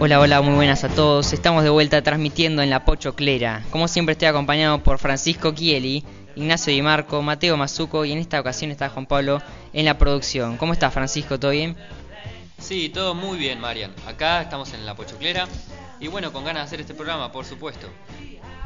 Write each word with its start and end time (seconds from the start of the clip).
Hola, 0.00 0.20
hola, 0.20 0.40
muy 0.40 0.54
buenas 0.54 0.84
a 0.84 0.88
todos. 0.88 1.32
Estamos 1.32 1.64
de 1.64 1.70
vuelta 1.70 2.00
transmitiendo 2.02 2.62
en 2.62 2.70
la 2.70 2.84
Pochoclera. 2.84 3.62
Como 3.70 3.88
siempre 3.88 4.12
estoy 4.12 4.28
acompañado 4.28 4.82
por 4.82 4.98
Francisco 4.98 5.52
Chieli, 5.52 6.02
Ignacio 6.34 6.72
Di 6.72 6.80
Marco, 6.80 7.20
Mateo 7.20 7.56
Mazuco 7.56 8.04
y 8.04 8.12
en 8.12 8.18
esta 8.18 8.40
ocasión 8.40 8.70
está 8.70 8.88
Juan 8.88 9.06
Pablo 9.06 9.42
en 9.72 9.84
la 9.84 9.98
producción. 9.98 10.56
¿Cómo 10.56 10.72
estás, 10.72 10.94
Francisco? 10.94 11.38
¿Todo 11.38 11.50
bien? 11.50 11.76
Sí, 12.58 12.88
todo 12.88 13.14
muy 13.14 13.38
bien, 13.38 13.60
Marian. 13.60 13.94
Acá 14.06 14.42
estamos 14.42 14.72
en 14.74 14.84
la 14.84 14.94
Pochoclera 14.94 15.48
y 16.00 16.08
bueno, 16.08 16.32
con 16.32 16.44
ganas 16.44 16.62
de 16.62 16.66
hacer 16.66 16.80
este 16.80 16.94
programa, 16.94 17.32
por 17.32 17.44
supuesto. 17.44 17.88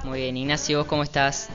Muy 0.05 0.21
bien, 0.21 0.37
Ignacio, 0.37 0.79
¿vos 0.79 0.87
cómo 0.87 1.03
estás? 1.03 1.49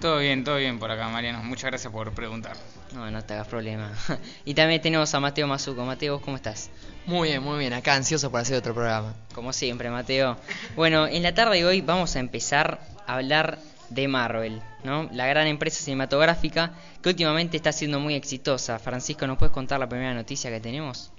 Todo 0.00 0.18
bien, 0.18 0.42
todo 0.42 0.56
bien 0.56 0.78
por 0.78 0.90
acá, 0.90 1.08
Mariano. 1.08 1.42
Muchas 1.44 1.70
gracias 1.70 1.92
por 1.92 2.10
preguntar. 2.12 2.56
No, 2.94 3.10
no 3.10 3.22
te 3.22 3.34
hagas 3.34 3.46
problema. 3.48 3.92
y 4.44 4.54
también 4.54 4.80
tenemos 4.80 5.14
a 5.14 5.20
Mateo 5.20 5.46
Mazuco. 5.46 5.84
Mateo, 5.84 6.14
¿vos 6.14 6.22
cómo 6.22 6.36
estás? 6.36 6.70
Muy 7.06 7.28
bien, 7.28 7.42
muy 7.42 7.58
bien. 7.58 7.72
Acá 7.72 7.94
ansioso 7.94 8.30
por 8.30 8.40
hacer 8.40 8.56
otro 8.56 8.74
programa. 8.74 9.14
Como 9.34 9.52
siempre, 9.52 9.90
Mateo. 9.90 10.36
Bueno, 10.76 11.06
en 11.06 11.22
la 11.22 11.34
tarde 11.34 11.58
de 11.58 11.64
hoy 11.64 11.80
vamos 11.82 12.16
a 12.16 12.20
empezar 12.20 12.80
a 13.06 13.14
hablar 13.14 13.58
de 13.90 14.08
Marvel, 14.08 14.62
¿no? 14.84 15.08
La 15.12 15.26
gran 15.26 15.46
empresa 15.46 15.82
cinematográfica 15.82 16.72
que 17.02 17.08
últimamente 17.08 17.56
está 17.56 17.72
siendo 17.72 18.00
muy 18.00 18.14
exitosa. 18.14 18.78
Francisco, 18.78 19.26
¿nos 19.26 19.38
puedes 19.38 19.52
contar 19.52 19.78
la 19.78 19.88
primera 19.88 20.14
noticia 20.14 20.50
que 20.50 20.60
tenemos? 20.60 21.12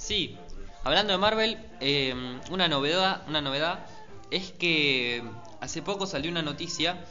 Sí, 0.00 0.34
hablando 0.82 1.12
de 1.12 1.18
Marvel, 1.18 1.58
eh, 1.78 2.14
una 2.50 2.68
novedad, 2.68 3.22
una 3.28 3.42
novedad 3.42 3.86
es 4.30 4.50
que 4.50 5.22
hace 5.60 5.82
poco 5.82 6.06
salió 6.06 6.30
una 6.30 6.40
noticia 6.40 7.04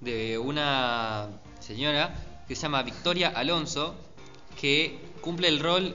de 0.00 0.36
una 0.36 1.28
señora 1.60 2.14
que 2.48 2.56
se 2.56 2.62
llama 2.62 2.82
Victoria 2.82 3.28
Alonso 3.28 3.94
que 4.60 4.98
cumple 5.20 5.46
el 5.46 5.60
rol, 5.60 5.94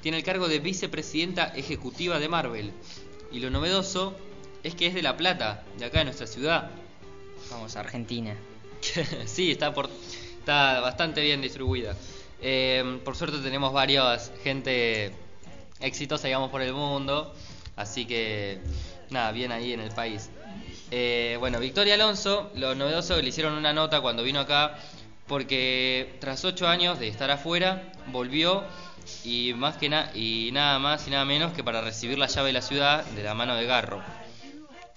tiene 0.00 0.16
el 0.16 0.24
cargo 0.24 0.48
de 0.48 0.58
vicepresidenta 0.58 1.48
ejecutiva 1.48 2.18
de 2.18 2.28
Marvel. 2.30 2.72
Y 3.30 3.40
lo 3.40 3.50
novedoso 3.50 4.16
es 4.62 4.74
que 4.74 4.86
es 4.86 4.94
de 4.94 5.02
La 5.02 5.18
Plata, 5.18 5.64
de 5.76 5.84
acá 5.84 5.98
de 5.98 6.06
nuestra 6.06 6.26
ciudad. 6.26 6.70
Vamos 7.50 7.76
a 7.76 7.80
Argentina. 7.80 8.34
sí, 9.26 9.50
está 9.50 9.74
por 9.74 9.90
está 10.38 10.80
bastante 10.80 11.20
bien 11.20 11.42
distribuida. 11.42 11.94
Eh, 12.40 13.00
por 13.04 13.16
suerte 13.16 13.38
tenemos 13.38 13.72
varias 13.74 14.32
gente 14.42 15.27
exitosa, 15.80 16.26
digamos, 16.26 16.50
por 16.50 16.62
el 16.62 16.72
mundo. 16.72 17.34
Así 17.76 18.06
que, 18.06 18.60
nada, 19.10 19.32
bien 19.32 19.52
ahí 19.52 19.72
en 19.72 19.80
el 19.80 19.90
país. 19.90 20.30
Eh, 20.90 21.36
bueno, 21.38 21.60
Victoria 21.60 21.94
Alonso, 21.94 22.50
lo 22.54 22.74
novedoso 22.74 23.20
le 23.20 23.28
hicieron 23.28 23.54
una 23.54 23.72
nota 23.72 24.00
cuando 24.00 24.22
vino 24.22 24.40
acá, 24.40 24.78
porque 25.26 26.16
tras 26.20 26.44
ocho 26.44 26.66
años 26.66 26.98
de 26.98 27.08
estar 27.08 27.30
afuera, 27.30 27.92
volvió 28.06 28.64
y 29.24 29.52
más 29.54 29.76
que 29.76 29.88
na 29.88 30.10
y 30.14 30.50
nada 30.52 30.78
más 30.78 31.06
y 31.06 31.10
nada 31.10 31.24
menos 31.24 31.52
que 31.52 31.62
para 31.62 31.80
recibir 31.80 32.18
la 32.18 32.26
llave 32.26 32.48
de 32.48 32.52
la 32.54 32.62
ciudad 32.62 33.04
de 33.04 33.22
la 33.22 33.34
mano 33.34 33.54
de 33.54 33.66
Garro. 33.66 34.02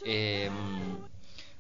Eh, 0.05 0.49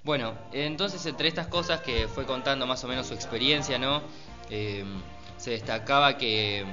bueno, 0.03 0.33
entonces 0.51 1.05
entre 1.05 1.27
estas 1.27 1.47
cosas 1.47 1.81
que 1.81 2.07
fue 2.07 2.25
contando 2.25 2.65
más 2.65 2.83
o 2.83 2.87
menos 2.87 3.07
su 3.07 3.13
experiencia, 3.13 3.77
¿no? 3.77 4.01
Eh, 4.49 4.83
se 5.37 5.51
destacaba 5.51 6.17
que 6.17 6.65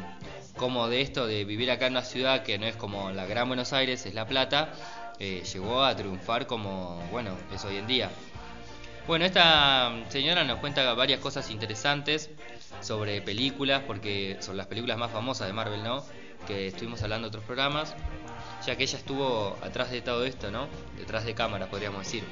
como 0.58 0.88
de 0.88 1.00
esto 1.00 1.26
de 1.26 1.46
vivir 1.46 1.70
acá 1.70 1.86
en 1.86 1.94
una 1.94 2.02
ciudad 2.02 2.42
que 2.42 2.58
no 2.58 2.66
es 2.66 2.76
como 2.76 3.10
la 3.12 3.24
Gran 3.24 3.48
Buenos 3.48 3.72
Aires, 3.72 4.04
es 4.04 4.12
La 4.12 4.26
Plata, 4.26 4.74
eh, 5.18 5.42
llegó 5.50 5.82
a 5.82 5.96
triunfar 5.96 6.46
como, 6.46 7.02
bueno, 7.10 7.30
es 7.54 7.64
hoy 7.64 7.76
en 7.76 7.86
día. 7.86 8.10
Bueno, 9.06 9.24
esta 9.24 9.90
señora 10.10 10.44
nos 10.44 10.58
cuenta 10.58 10.92
varias 10.92 11.20
cosas 11.20 11.50
interesantes 11.50 12.28
sobre 12.82 13.22
películas, 13.22 13.82
porque 13.86 14.36
son 14.40 14.58
las 14.58 14.66
películas 14.66 14.98
más 14.98 15.10
famosas 15.10 15.46
de 15.46 15.54
Marvel, 15.54 15.82
¿no? 15.82 16.04
Que 16.46 16.66
estuvimos 16.66 17.02
hablando 17.02 17.26
en 17.26 17.30
otros 17.30 17.44
programas, 17.44 17.96
ya 18.66 18.76
que 18.76 18.82
ella 18.82 18.98
estuvo 18.98 19.56
atrás 19.62 19.90
de 19.90 20.02
todo 20.02 20.26
esto, 20.26 20.50
¿no? 20.50 20.68
Detrás 20.98 21.24
de 21.24 21.34
cámara, 21.34 21.70
podríamos 21.70 22.04
decir. 22.04 22.22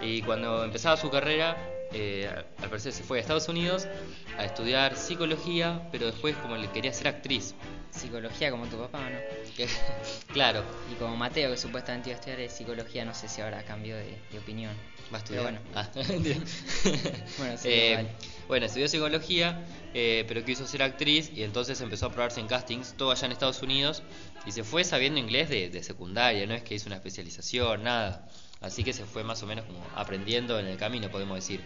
Y 0.00 0.22
cuando 0.22 0.62
empezaba 0.62 0.96
su 0.96 1.10
carrera, 1.10 1.56
eh, 1.92 2.28
al 2.58 2.68
parecer 2.68 2.92
se 2.92 3.02
fue 3.02 3.18
a 3.18 3.20
Estados 3.20 3.48
Unidos 3.48 3.88
a 4.36 4.44
estudiar 4.44 4.96
psicología, 4.96 5.88
pero 5.90 6.06
después 6.06 6.36
como 6.36 6.56
le 6.56 6.70
quería 6.70 6.92
ser 6.92 7.08
actriz. 7.08 7.54
Psicología 7.90 8.50
como 8.50 8.66
tu 8.66 8.76
papá, 8.78 9.08
¿no? 9.10 9.18
Claro, 10.32 10.62
Y 10.92 10.94
como 10.96 11.16
Mateo, 11.16 11.50
que 11.50 11.56
supuestamente 11.56 12.10
iba 12.10 12.16
a 12.16 12.18
estudiar 12.20 12.38
de 12.38 12.48
psicología, 12.50 13.04
no 13.04 13.14
sé 13.14 13.28
si 13.28 13.40
ahora 13.40 13.64
cambió 13.64 13.96
de, 13.96 14.18
de 14.30 14.38
opinión. 14.38 14.74
va 15.12 15.18
a 15.18 15.20
estudiar. 15.22 15.44
Pero 15.44 15.60
bueno. 15.60 15.60
Ah. 15.74 15.88
Bueno, 17.38 17.56
sí, 17.58 17.68
Eh, 17.70 18.06
bueno, 18.46 18.66
estudió 18.66 18.88
psicología, 18.88 19.66
eh, 19.94 20.24
pero 20.28 20.44
quiso 20.44 20.66
ser 20.66 20.82
actriz 20.82 21.30
y 21.34 21.42
entonces 21.42 21.80
empezó 21.80 22.06
a 22.06 22.12
probarse 22.12 22.40
en 22.40 22.46
castings, 22.46 22.94
todo 22.96 23.10
allá 23.10 23.26
en 23.26 23.32
Estados 23.32 23.62
Unidos, 23.62 24.02
y 24.46 24.52
se 24.52 24.64
fue 24.64 24.84
sabiendo 24.84 25.18
inglés 25.20 25.48
de, 25.48 25.68
de 25.70 25.82
secundaria, 25.82 26.46
no 26.46 26.54
es 26.54 26.62
que 26.62 26.74
hizo 26.74 26.86
una 26.86 26.96
especialización, 26.96 27.82
nada. 27.84 28.28
Así 28.60 28.82
que 28.84 28.92
se 28.92 29.04
fue 29.04 29.22
más 29.24 29.42
o 29.42 29.46
menos 29.46 29.64
como 29.66 29.80
aprendiendo 29.94 30.58
en 30.58 30.66
el 30.66 30.76
camino, 30.76 31.08
podemos 31.10 31.36
decir. 31.36 31.60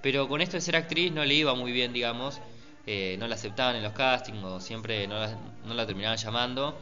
Pero 0.00 0.28
con 0.28 0.40
esto 0.40 0.56
de 0.56 0.60
ser 0.62 0.76
actriz 0.76 1.12
no 1.12 1.24
le 1.24 1.34
iba 1.34 1.54
muy 1.54 1.72
bien, 1.72 1.92
digamos, 1.92 2.40
eh, 2.86 3.16
no 3.18 3.28
la 3.28 3.34
aceptaban 3.36 3.76
en 3.76 3.82
los 3.82 3.92
castings 3.92 4.42
o 4.42 4.60
siempre 4.60 5.06
no 5.06 5.18
la, 5.20 5.36
no 5.66 5.74
la 5.74 5.86
terminaban 5.86 6.16
llamando. 6.18 6.76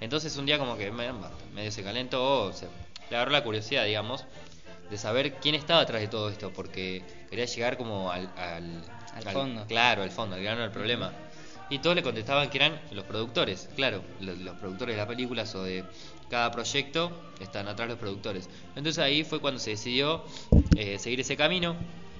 Entonces 0.00 0.36
un 0.36 0.46
día 0.46 0.58
como 0.58 0.76
que 0.76 0.90
me- 0.90 1.12
medio 1.54 1.70
se 1.72 1.82
calentó, 1.82 2.44
o 2.44 2.52
se, 2.52 2.68
le 3.10 3.16
agarró 3.16 3.32
la 3.32 3.42
curiosidad, 3.44 3.84
digamos, 3.84 4.24
de 4.90 4.96
saber 4.98 5.34
quién 5.34 5.54
estaba 5.54 5.80
atrás 5.80 6.00
de 6.00 6.08
todo 6.08 6.30
esto, 6.30 6.52
porque 6.52 7.02
quería 7.28 7.44
llegar 7.46 7.76
como 7.76 8.10
al, 8.12 8.30
al, 8.36 8.82
Al 9.14 9.22
fondo. 9.24 9.66
Claro, 9.66 10.02
al 10.02 10.10
fondo, 10.10 10.36
al 10.36 10.42
grano 10.42 10.62
del 10.62 10.70
problema. 10.70 11.12
Y 11.70 11.78
todos 11.78 11.96
le 11.96 12.02
contestaban 12.02 12.50
que 12.50 12.58
eran 12.58 12.78
los 12.92 13.04
productores, 13.04 13.68
claro, 13.74 14.02
los, 14.20 14.38
los 14.38 14.54
productores 14.56 14.94
de 14.94 14.98
las 14.98 15.06
películas 15.06 15.54
o 15.54 15.62
de 15.64 15.84
cada 16.30 16.50
proyecto 16.50 17.12
están 17.40 17.68
atrás 17.68 17.88
los 17.88 17.98
productores. 17.98 18.48
Entonces 18.76 18.98
ahí 18.98 19.24
fue 19.24 19.40
cuando 19.40 19.60
se 19.60 19.70
decidió 19.70 20.24
eh, 20.76 20.98
seguir 20.98 21.20
ese 21.20 21.36
camino, 21.36 21.76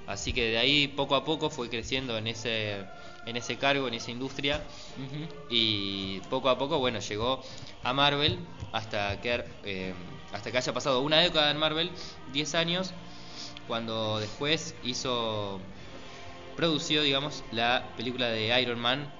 así 0.06 0.32
que 0.32 0.50
de 0.50 0.58
ahí 0.58 0.88
poco 0.88 1.14
a 1.14 1.24
poco 1.24 1.50
fue 1.50 1.68
creciendo 1.68 2.16
en 2.18 2.26
ese, 2.26 2.84
en 3.26 3.36
ese 3.36 3.56
cargo, 3.56 3.88
en 3.88 3.94
esa 3.94 4.10
industria, 4.10 4.62
y 5.48 6.20
poco 6.30 6.48
a 6.48 6.58
poco, 6.58 6.78
bueno, 6.78 7.00
llegó 7.00 7.42
a 7.82 7.92
Marvel 7.92 8.38
hasta 8.72 9.20
que, 9.20 9.44
eh, 9.64 9.94
hasta 10.32 10.50
que 10.50 10.58
haya 10.58 10.72
pasado 10.72 11.00
una 11.00 11.18
década 11.20 11.50
en 11.50 11.56
Marvel, 11.58 11.90
10 12.32 12.54
años, 12.54 12.92
cuando 13.66 14.20
después 14.20 14.74
hizo, 14.84 15.60
produció, 16.56 17.02
digamos, 17.02 17.42
la 17.50 17.88
película 17.96 18.28
de 18.28 18.60
Iron 18.60 18.78
Man, 18.78 19.10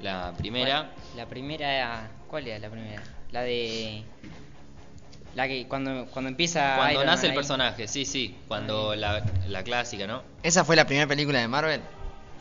la 0.00 0.32
primera. 0.36 0.92
La 1.16 1.26
primera, 1.26 2.10
¿cuál 2.28 2.48
era 2.48 2.58
la 2.58 2.70
primera? 2.70 3.19
La 3.32 3.42
de 3.42 4.02
la 5.34 5.46
que 5.46 5.66
cuando 5.68 6.06
cuando 6.06 6.28
empieza 6.30 6.74
Cuando 6.76 6.92
Iron 6.94 7.06
nace 7.06 7.22
Man 7.22 7.24
el 7.26 7.30
ahí. 7.32 7.36
personaje, 7.36 7.88
sí, 7.88 8.04
sí, 8.04 8.36
cuando 8.48 8.94
la, 8.96 9.24
la 9.48 9.62
clásica, 9.62 10.06
¿no? 10.06 10.22
¿Esa 10.42 10.64
fue 10.64 10.74
la 10.76 10.84
primera 10.86 11.06
película 11.06 11.38
de 11.38 11.46
Marvel? 11.48 11.80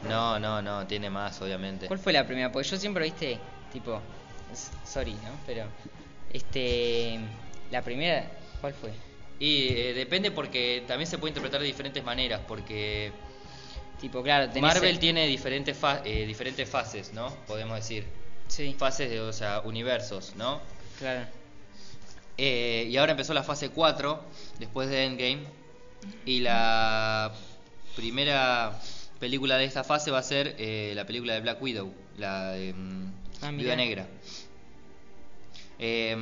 No, 0.03 0.39
no, 0.39 0.61
no, 0.61 0.87
tiene 0.87 1.09
más, 1.09 1.41
obviamente. 1.41 1.87
¿Cuál 1.87 1.99
fue 1.99 2.13
la 2.13 2.25
primera? 2.25 2.51
Porque 2.51 2.67
yo 2.67 2.77
siempre 2.77 3.03
viste 3.03 3.39
tipo 3.71 4.01
sorry, 4.83 5.13
¿no? 5.25 5.31
Pero 5.45 5.65
este 6.33 7.19
la 7.69 7.81
primera 7.83 8.31
¿cuál 8.61 8.73
fue? 8.73 8.91
Y 9.39 9.69
eh, 9.69 9.93
depende 9.93 10.31
porque 10.31 10.83
también 10.87 11.07
se 11.07 11.17
puede 11.17 11.29
interpretar 11.31 11.61
de 11.61 11.67
diferentes 11.67 12.03
maneras, 12.03 12.41
porque 12.47 13.11
Tipo, 14.01 14.23
claro, 14.23 14.45
tenés 14.49 14.61
Marvel 14.61 14.91
el- 14.91 14.99
tiene 14.99 15.27
diferentes, 15.27 15.77
fa- 15.77 16.01
eh, 16.05 16.25
diferentes 16.25 16.67
fases, 16.69 17.11
¿no? 17.13 17.35
Podemos 17.47 17.75
decir. 17.75 18.05
Sí, 18.47 18.73
Fases, 18.79 19.09
de, 19.09 19.19
o 19.19 19.33
sea, 19.33 19.59
universos, 19.65 20.35
¿no? 20.37 20.61
Claro. 20.99 21.25
Eh, 22.37 22.87
y 22.89 22.97
ahora 22.97 23.11
empezó 23.11 23.33
la 23.33 23.43
fase 23.43 23.69
4, 23.69 24.23
después 24.59 24.89
de 24.89 25.05
Endgame. 25.05 25.43
Y 26.25 26.39
la 26.39 27.33
primera 27.95 28.79
película 29.19 29.57
de 29.57 29.65
esta 29.65 29.83
fase 29.83 30.11
va 30.11 30.19
a 30.19 30.23
ser 30.23 30.55
eh, 30.57 30.93
la 30.95 31.05
película 31.05 31.33
de 31.33 31.41
Black 31.41 31.61
Widow, 31.61 31.93
la 32.17 32.51
de 32.51 32.73
mm, 32.73 33.11
Ah, 33.41 33.51
Viuda. 33.51 33.75
Negra. 33.75 34.07
Eh, 35.79 36.17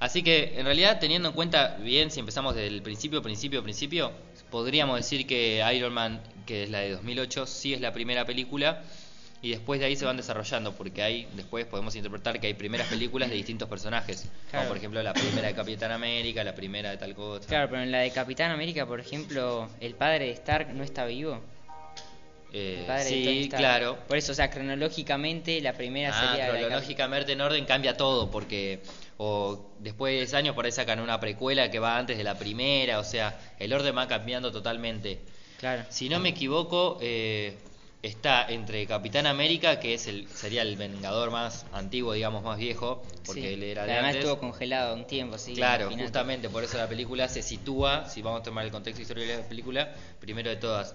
así 0.00 0.22
que, 0.22 0.54
en 0.58 0.64
realidad, 0.64 0.98
teniendo 0.98 1.28
en 1.28 1.34
cuenta 1.34 1.76
bien, 1.76 2.10
si 2.10 2.20
empezamos 2.20 2.54
desde 2.54 2.68
el 2.68 2.82
principio, 2.82 3.22
principio, 3.22 3.62
principio, 3.62 4.12
podríamos 4.50 4.96
decir 4.96 5.26
que 5.26 5.64
Iron 5.74 5.92
Man, 5.94 6.20
que 6.46 6.64
es 6.64 6.70
la 6.70 6.80
de 6.80 6.90
2008, 6.92 7.46
sí 7.46 7.74
es 7.74 7.80
la 7.80 7.92
primera 7.92 8.24
película. 8.24 8.82
Y 9.44 9.50
después 9.50 9.78
de 9.78 9.84
ahí 9.84 9.94
se 9.94 10.06
van 10.06 10.16
desarrollando, 10.16 10.72
porque 10.72 11.02
ahí 11.02 11.28
después 11.34 11.66
podemos 11.66 11.94
interpretar 11.94 12.40
que 12.40 12.46
hay 12.46 12.54
primeras 12.54 12.88
películas 12.88 13.28
de 13.28 13.36
distintos 13.36 13.68
personajes. 13.68 14.26
Claro. 14.48 14.64
Como 14.64 14.68
por 14.68 14.76
ejemplo 14.78 15.02
la 15.02 15.12
primera 15.12 15.48
de 15.48 15.54
Capitán 15.54 15.92
América, 15.92 16.42
la 16.42 16.54
primera 16.54 16.88
de 16.88 16.96
tal 16.96 17.14
cosa. 17.14 17.46
Claro, 17.46 17.68
pero 17.68 17.82
en 17.82 17.92
la 17.92 17.98
de 17.98 18.10
Capitán 18.10 18.50
América, 18.52 18.86
por 18.86 19.00
ejemplo, 19.00 19.68
el 19.80 19.96
padre 19.96 20.28
de 20.28 20.30
Stark 20.30 20.72
no 20.72 20.82
está 20.82 21.04
vivo. 21.04 21.42
Eh, 22.54 22.78
El 22.80 22.86
padre 22.86 23.04
de 23.04 23.10
sí, 23.10 23.24
Tony 23.24 23.40
Stark. 23.42 23.60
claro. 23.60 23.98
Por 24.08 24.16
eso, 24.16 24.32
o 24.32 24.34
sea, 24.34 24.48
cronológicamente 24.48 25.60
la 25.60 25.74
primera 25.74 26.08
Ah, 26.14 26.30
sería 26.30 26.50
de 26.50 26.60
cronológicamente 26.60 27.32
en 27.32 27.40
orden 27.42 27.66
cambia 27.66 27.98
todo 27.98 28.30
porque 28.30 28.80
o 29.18 29.72
después 29.78 30.12
de 30.12 30.18
10 30.20 30.34
años 30.34 30.54
por 30.54 30.64
ahí 30.64 30.72
sacan 30.72 31.00
una 31.00 31.20
precuela 31.20 31.70
que 31.70 31.78
va 31.80 31.98
antes 31.98 32.16
de 32.16 32.24
la 32.24 32.38
primera, 32.38 32.98
o 32.98 33.04
sea, 33.04 33.38
el 33.58 33.74
orden 33.74 33.94
va 33.94 34.08
cambiando 34.08 34.50
totalmente. 34.50 35.20
Claro. 35.58 35.84
Si 35.90 36.08
no 36.08 36.18
me 36.18 36.30
equivoco, 36.30 36.98
eh, 37.02 37.58
está 38.06 38.46
entre 38.48 38.86
Capitán 38.86 39.26
América, 39.26 39.80
que 39.80 39.94
es 39.94 40.06
el 40.06 40.28
sería 40.28 40.60
el 40.62 40.76
vengador 40.76 41.30
más 41.30 41.64
antiguo, 41.72 42.12
digamos, 42.12 42.42
más 42.44 42.58
viejo, 42.58 43.02
porque 43.24 43.40
Sí. 43.40 43.46
él 43.54 43.62
era 43.62 43.86
de 43.86 43.92
Además 43.92 44.08
antes. 44.10 44.24
estuvo 44.24 44.40
congelado 44.40 44.94
un 44.94 45.06
tiempo, 45.06 45.38
sí. 45.38 45.54
Claro, 45.54 45.90
justamente 45.90 46.50
por 46.50 46.62
eso 46.64 46.76
la 46.76 46.86
película 46.88 47.28
se 47.28 47.42
sitúa, 47.42 48.08
si 48.08 48.20
vamos 48.20 48.40
a 48.40 48.42
tomar 48.44 48.64
el 48.66 48.70
contexto 48.70 49.00
histórico 49.00 49.28
de 49.32 49.38
la 49.38 49.48
película, 49.48 49.92
primero 50.20 50.50
de 50.50 50.56
todas. 50.56 50.94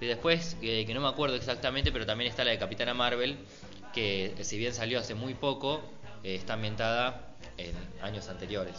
Y 0.00 0.06
después, 0.06 0.56
eh, 0.62 0.84
que 0.86 0.94
no 0.94 1.00
me 1.00 1.08
acuerdo 1.08 1.34
exactamente, 1.36 1.90
pero 1.90 2.06
también 2.06 2.30
está 2.30 2.44
la 2.44 2.52
de 2.52 2.58
Capitana 2.58 2.94
Marvel, 2.94 3.36
que 3.92 4.34
si 4.42 4.56
bien 4.56 4.74
salió 4.74 5.00
hace 5.00 5.14
muy 5.14 5.34
poco, 5.34 5.80
eh, 6.22 6.36
está 6.36 6.54
ambientada 6.54 7.34
en 7.58 7.72
años 8.02 8.28
anteriores. 8.28 8.74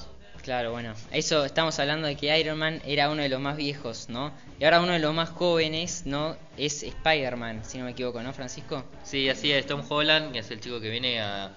Claro, 0.45 0.71
bueno, 0.71 0.93
eso 1.11 1.43
estamos 1.43 1.79
hablando 1.79 2.07
de 2.07 2.15
que 2.15 2.39
Iron 2.39 2.59
Man 2.59 2.79
era 2.85 3.09
uno 3.09 3.23
de 3.23 3.29
los 3.29 3.41
más 3.41 3.57
viejos, 3.57 4.09
¿no? 4.09 4.31
Y 4.59 4.63
ahora 4.63 4.79
uno 4.79 4.91
de 4.91 4.99
los 4.99 5.11
más 5.11 5.29
jóvenes, 5.29 6.03
¿no? 6.05 6.37
Es 6.55 6.83
Spider-Man, 6.83 7.65
si 7.65 7.79
no 7.79 7.85
me 7.85 7.91
equivoco, 7.91 8.21
¿no, 8.21 8.31
Francisco? 8.31 8.83
Sí, 9.03 9.27
así 9.27 9.51
es, 9.51 9.65
Tom 9.65 9.81
Holland, 9.89 10.33
que 10.33 10.39
es 10.39 10.51
el 10.51 10.59
chico 10.61 10.79
que 10.79 10.91
viene 10.91 11.19
a, 11.19 11.51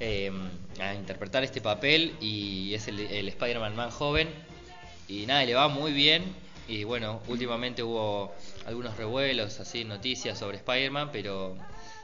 eh, 0.00 0.32
a 0.80 0.92
interpretar 0.94 1.44
este 1.44 1.60
papel 1.60 2.16
y 2.20 2.74
es 2.74 2.88
el, 2.88 2.98
el 2.98 3.28
Spider-Man 3.28 3.76
más 3.76 3.94
joven. 3.94 4.28
Y 5.06 5.26
nada, 5.26 5.44
le 5.44 5.54
va 5.54 5.68
muy 5.68 5.92
bien. 5.92 6.24
Y 6.66 6.82
bueno, 6.82 7.20
últimamente 7.28 7.84
hubo 7.84 8.34
algunos 8.66 8.96
revuelos, 8.96 9.60
así, 9.60 9.84
noticias 9.84 10.36
sobre 10.36 10.56
Spider-Man, 10.56 11.10
pero... 11.12 11.56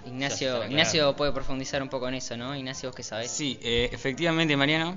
Ignacio, 0.06 0.64
Ignacio 0.67 1.17
puede 1.17 1.32
profundizar 1.32 1.82
un 1.82 1.88
poco 1.88 2.06
en 2.06 2.14
eso, 2.14 2.37
¿no? 2.37 2.55
Ignacio, 2.55 2.91
¿vos 2.91 2.94
qué 2.94 3.02
sabés? 3.02 3.29
Sí, 3.29 3.59
eh, 3.61 3.91
efectivamente, 3.91 4.56
Mariano. 4.56 4.97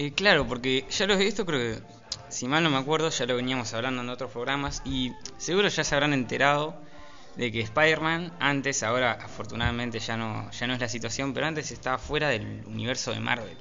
Eh, 0.00 0.12
claro, 0.12 0.46
porque 0.46 0.84
ya 0.90 1.08
lo 1.08 1.14
esto 1.14 1.44
creo 1.44 1.58
que, 1.58 1.82
si 2.28 2.46
mal 2.46 2.62
no 2.62 2.70
me 2.70 2.76
acuerdo, 2.76 3.10
ya 3.10 3.26
lo 3.26 3.34
veníamos 3.34 3.74
hablando 3.74 4.00
en 4.00 4.08
otros 4.08 4.30
programas 4.30 4.80
y 4.84 5.10
seguro 5.38 5.66
ya 5.66 5.82
se 5.82 5.92
habrán 5.92 6.12
enterado 6.12 6.80
de 7.34 7.50
que 7.50 7.62
Spider-Man 7.62 8.32
antes, 8.38 8.84
ahora 8.84 9.10
afortunadamente 9.10 9.98
ya 9.98 10.16
no, 10.16 10.48
ya 10.52 10.68
no 10.68 10.74
es 10.74 10.80
la 10.80 10.88
situación, 10.88 11.34
pero 11.34 11.46
antes 11.46 11.72
estaba 11.72 11.98
fuera 11.98 12.28
del 12.28 12.62
universo 12.66 13.10
de 13.10 13.18
Marvel. 13.18 13.56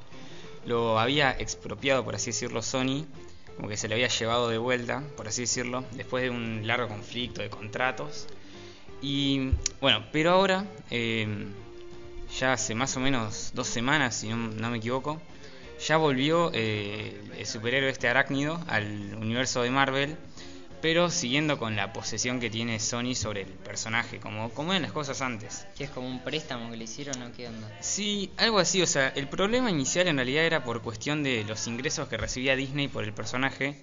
Lo 0.68 1.00
había 1.00 1.32
expropiado, 1.32 2.06
por 2.06 2.14
así 2.14 2.28
decirlo, 2.28 2.62
Sony, 2.62 3.08
como 3.56 3.68
que 3.68 3.76
se 3.76 3.88
lo 3.88 3.96
había 3.96 4.08
llevado 4.08 4.48
de 4.48 4.60
vuelta, 4.60 5.02
por 5.16 5.28
así 5.28 5.42
decirlo, 5.42 5.86
después 5.94 6.22
de 6.22 6.30
un 6.30 6.68
largo 6.68 6.88
conflicto 6.88 7.42
de 7.42 7.50
contratos. 7.50 8.28
Y 9.02 9.54
bueno, 9.82 10.06
pero 10.12 10.34
ahora, 10.34 10.68
eh, 10.92 11.48
ya 12.38 12.54
hace 12.54 12.76
más 12.76 12.96
o 12.96 13.00
menos 13.00 13.54
dos 13.56 13.66
semanas, 13.66 14.18
si 14.18 14.30
no 14.30 14.70
me 14.70 14.78
equivoco, 14.78 15.20
ya 15.80 15.98
volvió 15.98 16.52
eh, 16.54 17.22
el 17.38 17.46
superhéroe 17.46 17.90
este 17.90 18.08
arácnido 18.08 18.60
al 18.68 19.16
universo 19.16 19.62
de 19.62 19.72
Marvel, 19.72 20.18
pero 20.82 21.10
siguiendo 21.10 21.58
con 21.58 21.76
la 21.76 21.92
posesión 21.94 22.40
que 22.40 22.50
tiene 22.50 22.80
Sony 22.80 23.16
sobre 23.16 23.42
el 23.42 23.48
personaje, 23.48 24.20
como, 24.20 24.50
como 24.52 24.74
eran 24.74 24.84
las 24.84 24.92
cosas 24.92 25.22
antes. 25.22 25.66
Que 25.78 25.86
es 25.86 25.90
como 25.90 26.08
un 26.08 26.24
préstamo 26.24 26.70
que 26.70 26.78
le 26.78 26.84
hicieron, 26.84 27.20
¿no? 27.20 27.32
¿Qué 27.32 27.48
onda? 27.48 27.68
Sí, 27.80 28.32
algo 28.38 28.60
así, 28.60 28.82
o 28.82 28.88
sea, 28.88 29.10
el 29.10 29.28
problema 29.28 29.72
inicial 29.72 30.08
en 30.08 30.18
realidad 30.18 30.46
era 30.46 30.64
por 30.64 30.82
cuestión 30.82 31.24
de 31.24 31.44
los 31.46 31.68
ingresos 31.68 32.08
que 32.08 32.18
recibía 32.18 32.56
Disney 32.56 32.88
por 32.88 33.04
el 33.04 33.14
personaje. 33.14 33.76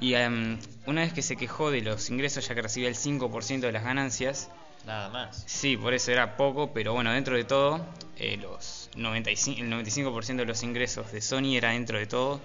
Y 0.00 0.14
em, 0.14 0.58
una 0.86 1.02
vez 1.02 1.12
que 1.12 1.22
se 1.22 1.36
quejó 1.36 1.70
de 1.70 1.80
los 1.80 2.10
ingresos, 2.10 2.48
ya 2.48 2.54
que 2.54 2.62
recibía 2.62 2.88
el 2.88 2.96
5% 2.96 3.60
de 3.60 3.72
las 3.72 3.84
ganancias, 3.84 4.50
Nada 4.86 5.08
más. 5.08 5.44
sí, 5.46 5.76
por 5.76 5.94
eso 5.94 6.12
era 6.12 6.36
poco, 6.36 6.72
pero 6.72 6.92
bueno, 6.92 7.12
dentro 7.12 7.36
de 7.36 7.44
todo, 7.44 7.84
eh, 8.16 8.36
los 8.36 8.90
95, 8.96 9.62
el 9.62 9.70
95% 9.70 10.36
de 10.36 10.44
los 10.44 10.62
ingresos 10.62 11.10
de 11.12 11.20
Sony 11.20 11.56
era 11.56 11.70
dentro 11.70 11.98
de 11.98 12.06
todo, 12.06 12.40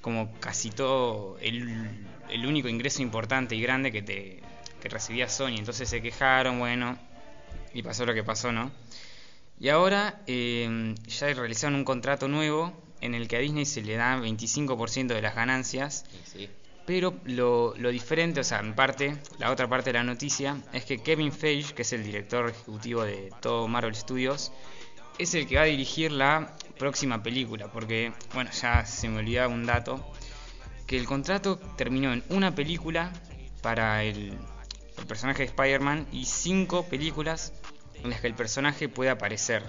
como 0.00 0.32
casi 0.40 0.70
todo, 0.70 1.38
el, 1.40 1.88
el 2.28 2.46
único 2.46 2.68
ingreso 2.68 3.02
importante 3.02 3.54
y 3.54 3.62
grande 3.62 3.92
que, 3.92 4.02
te, 4.02 4.42
que 4.82 4.88
recibía 4.88 5.28
Sony. 5.28 5.56
Entonces 5.58 5.88
se 5.88 6.02
quejaron, 6.02 6.58
bueno, 6.58 6.98
y 7.72 7.82
pasó 7.82 8.04
lo 8.04 8.14
que 8.14 8.24
pasó, 8.24 8.52
¿no? 8.52 8.70
Y 9.60 9.68
ahora 9.68 10.20
eh, 10.26 10.94
ya 11.06 11.32
realizaron 11.32 11.76
un 11.76 11.84
contrato 11.84 12.28
nuevo 12.28 12.72
en 13.00 13.14
el 13.14 13.28
que 13.28 13.36
a 13.36 13.40
Disney 13.40 13.64
se 13.64 13.82
le 13.82 13.96
da 13.96 14.16
25% 14.18 15.14
de 15.14 15.22
las 15.22 15.34
ganancias, 15.34 16.04
Sí, 16.10 16.20
sí. 16.24 16.50
Pero 16.86 17.14
lo, 17.24 17.74
lo 17.76 17.90
diferente, 17.90 18.40
o 18.40 18.44
sea, 18.44 18.60
en 18.60 18.74
parte, 18.74 19.16
la 19.38 19.50
otra 19.50 19.68
parte 19.68 19.90
de 19.90 19.98
la 19.98 20.04
noticia, 20.04 20.58
es 20.72 20.84
que 20.84 20.98
Kevin 20.98 21.32
Feige, 21.32 21.74
que 21.74 21.82
es 21.82 21.92
el 21.92 22.04
director 22.04 22.50
ejecutivo 22.50 23.04
de 23.04 23.32
todo 23.40 23.68
Marvel 23.68 23.94
Studios, 23.94 24.52
es 25.18 25.34
el 25.34 25.46
que 25.46 25.56
va 25.56 25.62
a 25.62 25.66
dirigir 25.66 26.12
la 26.12 26.56
próxima 26.78 27.22
película, 27.22 27.68
porque, 27.68 28.12
bueno, 28.34 28.50
ya 28.50 28.84
se 28.84 29.08
me 29.08 29.18
olvidaba 29.18 29.48
un 29.48 29.64
dato, 29.64 30.04
que 30.86 30.98
el 30.98 31.06
contrato 31.06 31.58
terminó 31.76 32.12
en 32.12 32.22
una 32.28 32.54
película 32.54 33.12
para 33.62 34.04
el, 34.04 34.36
el 34.98 35.06
personaje 35.06 35.38
de 35.38 35.46
Spider-Man 35.46 36.06
y 36.12 36.26
cinco 36.26 36.84
películas 36.86 37.54
en 37.94 38.10
las 38.10 38.20
que 38.20 38.26
el 38.26 38.34
personaje 38.34 38.88
puede 38.88 39.10
aparecer. 39.10 39.62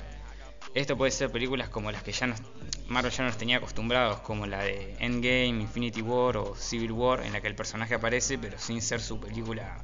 Esto 0.76 0.98
puede 0.98 1.12
ser 1.12 1.32
películas 1.32 1.70
como 1.70 1.90
las 1.90 2.04
que 2.04 2.12
ya 2.12 2.28
nos, 2.28 2.42
Marvel 2.88 3.10
ya 3.10 3.24
nos 3.24 3.38
tenía 3.38 3.58
acostumbrados, 3.58 4.20
como 4.20 4.46
la 4.46 4.62
de 4.62 4.94
Endgame, 5.00 5.62
Infinity 5.62 6.02
War 6.02 6.36
o 6.36 6.56
Civil 6.56 6.92
War, 6.92 7.26
en 7.26 7.32
la 7.32 7.40
que 7.40 7.48
el 7.48 7.56
personaje 7.56 7.96
aparece, 7.96 8.38
pero 8.38 8.60
sin 8.60 8.82
ser 8.82 9.00
su 9.00 9.18
película 9.18 9.82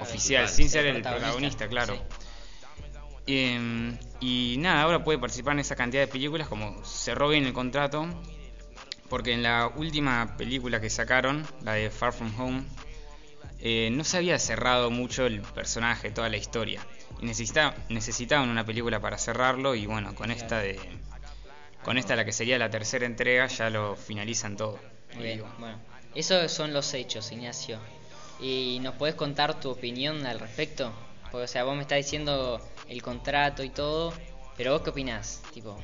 oficial, 0.00 0.48
sin 0.48 0.70
ser 0.70 0.84
ser 0.84 0.96
el 0.96 1.02
protagonista, 1.02 1.66
protagonista, 1.66 1.68
claro. 1.68 1.94
sí. 1.94 2.00
Eh, 3.26 3.98
y 4.20 4.56
nada, 4.58 4.82
ahora 4.82 5.04
puede 5.04 5.18
participar 5.18 5.52
en 5.52 5.60
esa 5.60 5.76
cantidad 5.76 6.02
de 6.02 6.08
películas, 6.08 6.48
como 6.48 6.82
cerró 6.84 7.28
bien 7.28 7.44
el 7.44 7.52
contrato, 7.52 8.06
porque 9.10 9.32
en 9.32 9.42
la 9.42 9.70
última 9.76 10.36
película 10.38 10.80
que 10.80 10.88
sacaron, 10.88 11.46
la 11.62 11.74
de 11.74 11.90
Far 11.90 12.14
From 12.14 12.32
Home, 12.40 12.64
eh, 13.64 13.88
no 13.90 14.04
se 14.04 14.18
había 14.18 14.38
cerrado 14.38 14.90
mucho 14.90 15.26
el 15.26 15.40
personaje, 15.40 16.10
toda 16.10 16.28
la 16.28 16.36
historia. 16.36 16.86
Y 17.20 17.26
necesita- 17.26 17.74
necesitaban 17.88 18.48
una 18.50 18.64
película 18.64 19.00
para 19.00 19.18
cerrarlo 19.18 19.74
y 19.74 19.86
bueno, 19.86 20.14
con 20.14 20.30
esta 20.30 20.58
de 20.60 20.78
con 21.82 21.98
esta 21.98 22.16
la 22.16 22.24
que 22.24 22.32
sería 22.32 22.58
la 22.58 22.70
tercera 22.70 23.04
entrega 23.04 23.46
ya 23.46 23.68
lo 23.70 23.94
finalizan 23.96 24.56
todo. 24.56 24.78
Muy 25.16 25.24
bien, 25.24 25.42
bueno. 25.58 25.78
Esos 26.14 26.50
son 26.52 26.72
los 26.72 26.94
hechos, 26.94 27.30
Ignacio. 27.32 27.78
¿Y 28.40 28.78
nos 28.80 28.94
podés 28.94 29.14
contar 29.14 29.60
tu 29.60 29.70
opinión 29.70 30.24
al 30.26 30.40
respecto? 30.40 30.92
Porque, 31.30 31.44
o 31.44 31.48
sea, 31.48 31.64
vos 31.64 31.74
me 31.76 31.82
estás 31.82 31.98
diciendo 31.98 32.60
el 32.88 33.02
contrato 33.02 33.62
y 33.64 33.70
todo, 33.70 34.14
pero 34.56 34.72
vos 34.72 34.82
qué 34.82 34.90
opinás? 34.90 35.42
Tipo, 35.52 35.78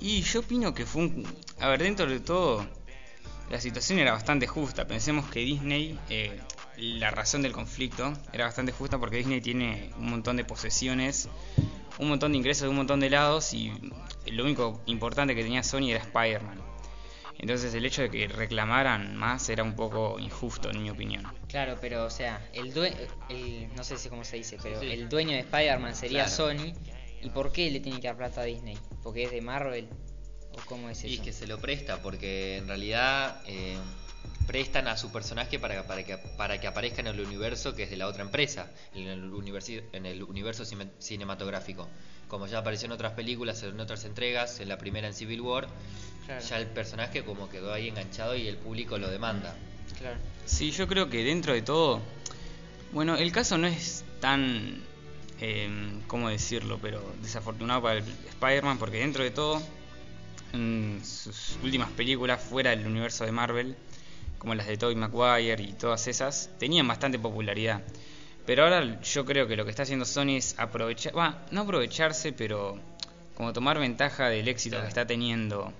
Y 0.00 0.22
yo 0.22 0.40
opino 0.40 0.74
que 0.74 0.84
fue 0.86 1.02
un... 1.02 1.26
A 1.60 1.68
ver, 1.68 1.82
dentro 1.82 2.06
de 2.06 2.20
todo, 2.20 2.66
la 3.50 3.60
situación 3.60 3.98
era 4.00 4.12
bastante 4.12 4.46
justa. 4.46 4.86
Pensemos 4.86 5.28
que 5.30 5.40
Disney, 5.40 5.98
eh, 6.08 6.40
la 6.78 7.10
razón 7.10 7.42
del 7.42 7.52
conflicto 7.52 8.12
era 8.32 8.44
bastante 8.46 8.72
justa 8.72 8.98
porque 8.98 9.16
Disney 9.16 9.40
tiene 9.40 9.90
un 9.98 10.10
montón 10.10 10.36
de 10.36 10.44
posesiones, 10.44 11.28
un 11.98 12.08
montón 12.08 12.32
de 12.32 12.38
ingresos 12.38 12.62
de 12.64 12.68
un 12.68 12.76
montón 12.76 13.00
de 13.00 13.10
lados 13.10 13.52
y 13.54 13.72
lo 14.26 14.44
único 14.44 14.80
importante 14.86 15.34
que 15.34 15.42
tenía 15.42 15.62
Sony 15.62 15.90
era 15.90 15.98
Spider-Man. 16.00 16.60
Entonces 17.40 17.72
el 17.74 17.86
hecho 17.86 18.02
de 18.02 18.10
que 18.10 18.26
reclamaran 18.28 19.16
más 19.16 19.48
era 19.48 19.62
un 19.62 19.74
poco 19.76 20.18
injusto 20.18 20.70
en 20.70 20.82
mi 20.82 20.90
opinión. 20.90 21.24
claro, 21.48 21.76
pero, 21.80 22.04
o 22.04 22.10
sea, 22.10 22.44
el 22.52 22.74
dueño, 22.74 22.96
no 23.76 23.84
sé 23.84 23.96
si 23.96 24.08
cómo 24.08 24.24
se 24.24 24.36
dice, 24.38 24.58
pero 24.62 24.80
Sí, 24.80 24.86
sí. 24.86 24.92
el 24.92 25.08
dueño 25.08 25.32
de 25.34 25.40
Spider-Man 25.40 25.94
sería 25.94 26.24
Claro. 26.26 26.36
Sony. 26.58 26.72
¿Y 27.22 27.30
por 27.30 27.50
qué 27.50 27.68
le 27.70 27.80
tiene 27.80 28.00
que 28.00 28.06
dar 28.08 28.16
plata 28.16 28.42
a 28.42 28.44
Disney? 28.44 28.78
¿Porque 29.02 29.24
es 29.24 29.30
de 29.32 29.40
Marvel? 29.40 29.88
¿O 30.52 30.60
cómo 30.66 30.88
es 30.88 31.02
Y 31.04 31.08
es 31.08 31.12
eso? 31.14 31.22
que 31.24 31.32
se 31.32 31.46
lo 31.48 31.58
presta, 31.60 32.00
porque 32.02 32.58
en 32.58 32.68
realidad 32.68 33.40
eh, 33.46 33.76
prestan 34.46 34.88
a 34.88 34.96
su 34.96 35.12
personaje 35.12 35.58
para, 35.58 35.86
para, 35.86 36.04
que, 36.04 36.16
para 36.16 36.58
que 36.60 36.66
aparezca 36.66 37.00
en 37.00 37.08
el 37.08 37.20
universo 37.20 37.74
que 37.74 37.82
es 37.84 37.90
de 37.90 37.96
la 37.96 38.06
otra 38.06 38.22
empresa, 38.22 38.70
en 38.94 39.06
el, 39.08 39.30
universi- 39.32 39.82
en 39.92 40.06
el 40.06 40.22
universo 40.22 40.64
cine- 40.64 40.90
cinematográfico. 40.98 41.88
Como 42.28 42.46
ya 42.46 42.58
apareció 42.58 42.86
en 42.86 42.92
otras 42.92 43.12
películas, 43.12 43.62
en 43.62 43.78
otras 43.80 44.04
entregas, 44.04 44.60
en 44.60 44.68
la 44.68 44.78
primera 44.78 45.06
en 45.08 45.14
Civil 45.14 45.40
War, 45.40 45.68
Claro. 46.26 46.44
ya 46.44 46.58
el 46.58 46.66
personaje 46.66 47.24
como 47.24 47.48
quedó 47.48 47.72
ahí 47.72 47.88
enganchado 47.88 48.36
y 48.36 48.46
el 48.48 48.56
público 48.58 48.98
lo 48.98 49.08
demanda. 49.10 49.54
Claro. 49.98 50.18
Sí, 50.44 50.70
yo 50.72 50.86
creo 50.86 51.08
que 51.08 51.24
dentro 51.24 51.54
de 51.54 51.62
todo, 51.62 52.00
bueno, 52.92 53.16
el 53.16 53.32
caso 53.32 53.56
no 53.56 53.66
es 53.66 54.04
tan, 54.20 54.82
eh, 55.40 56.00
¿cómo 56.06 56.28
decirlo? 56.28 56.78
Pero 56.82 57.02
desafortunado 57.22 57.80
para 57.82 57.98
el 58.00 58.04
Spider-Man 58.30 58.78
porque 58.78 58.98
dentro 58.98 59.24
de 59.24 59.30
todo, 59.30 59.62
en 60.52 61.00
sus 61.04 61.58
últimas 61.62 61.90
películas 61.92 62.42
fuera 62.42 62.70
del 62.70 62.86
universo 62.86 63.24
de 63.24 63.32
Marvel, 63.32 63.76
como 64.38 64.54
las 64.54 64.66
de 64.66 64.76
Tobey 64.76 64.96
Maguire 64.96 65.62
y 65.62 65.72
todas 65.72 66.06
esas, 66.06 66.50
tenían 66.58 66.86
bastante 66.86 67.18
popularidad. 67.18 67.82
Pero 68.46 68.64
ahora 68.64 69.00
yo 69.02 69.24
creo 69.24 69.46
que 69.46 69.56
lo 69.56 69.64
que 69.64 69.70
está 69.70 69.82
haciendo 69.82 70.04
Sony 70.04 70.36
es 70.36 70.58
aprovechar, 70.58 71.12
bueno, 71.12 71.36
no 71.50 71.62
aprovecharse, 71.62 72.32
pero 72.32 72.78
como 73.34 73.52
tomar 73.52 73.78
ventaja 73.78 74.28
del 74.28 74.48
éxito 74.48 74.76
Claro. 74.76 74.84
que 74.84 74.88
está 74.88 75.06
teniendo 75.06 75.72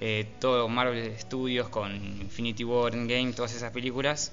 eh, 0.00 0.26
todo 0.40 0.68
Marvel 0.68 1.14
Studios 1.18 1.68
con 1.68 1.94
Infinity 1.94 2.64
War, 2.64 2.94
Endgame, 2.94 3.32
todas 3.32 3.54
esas 3.54 3.70
películas 3.70 4.32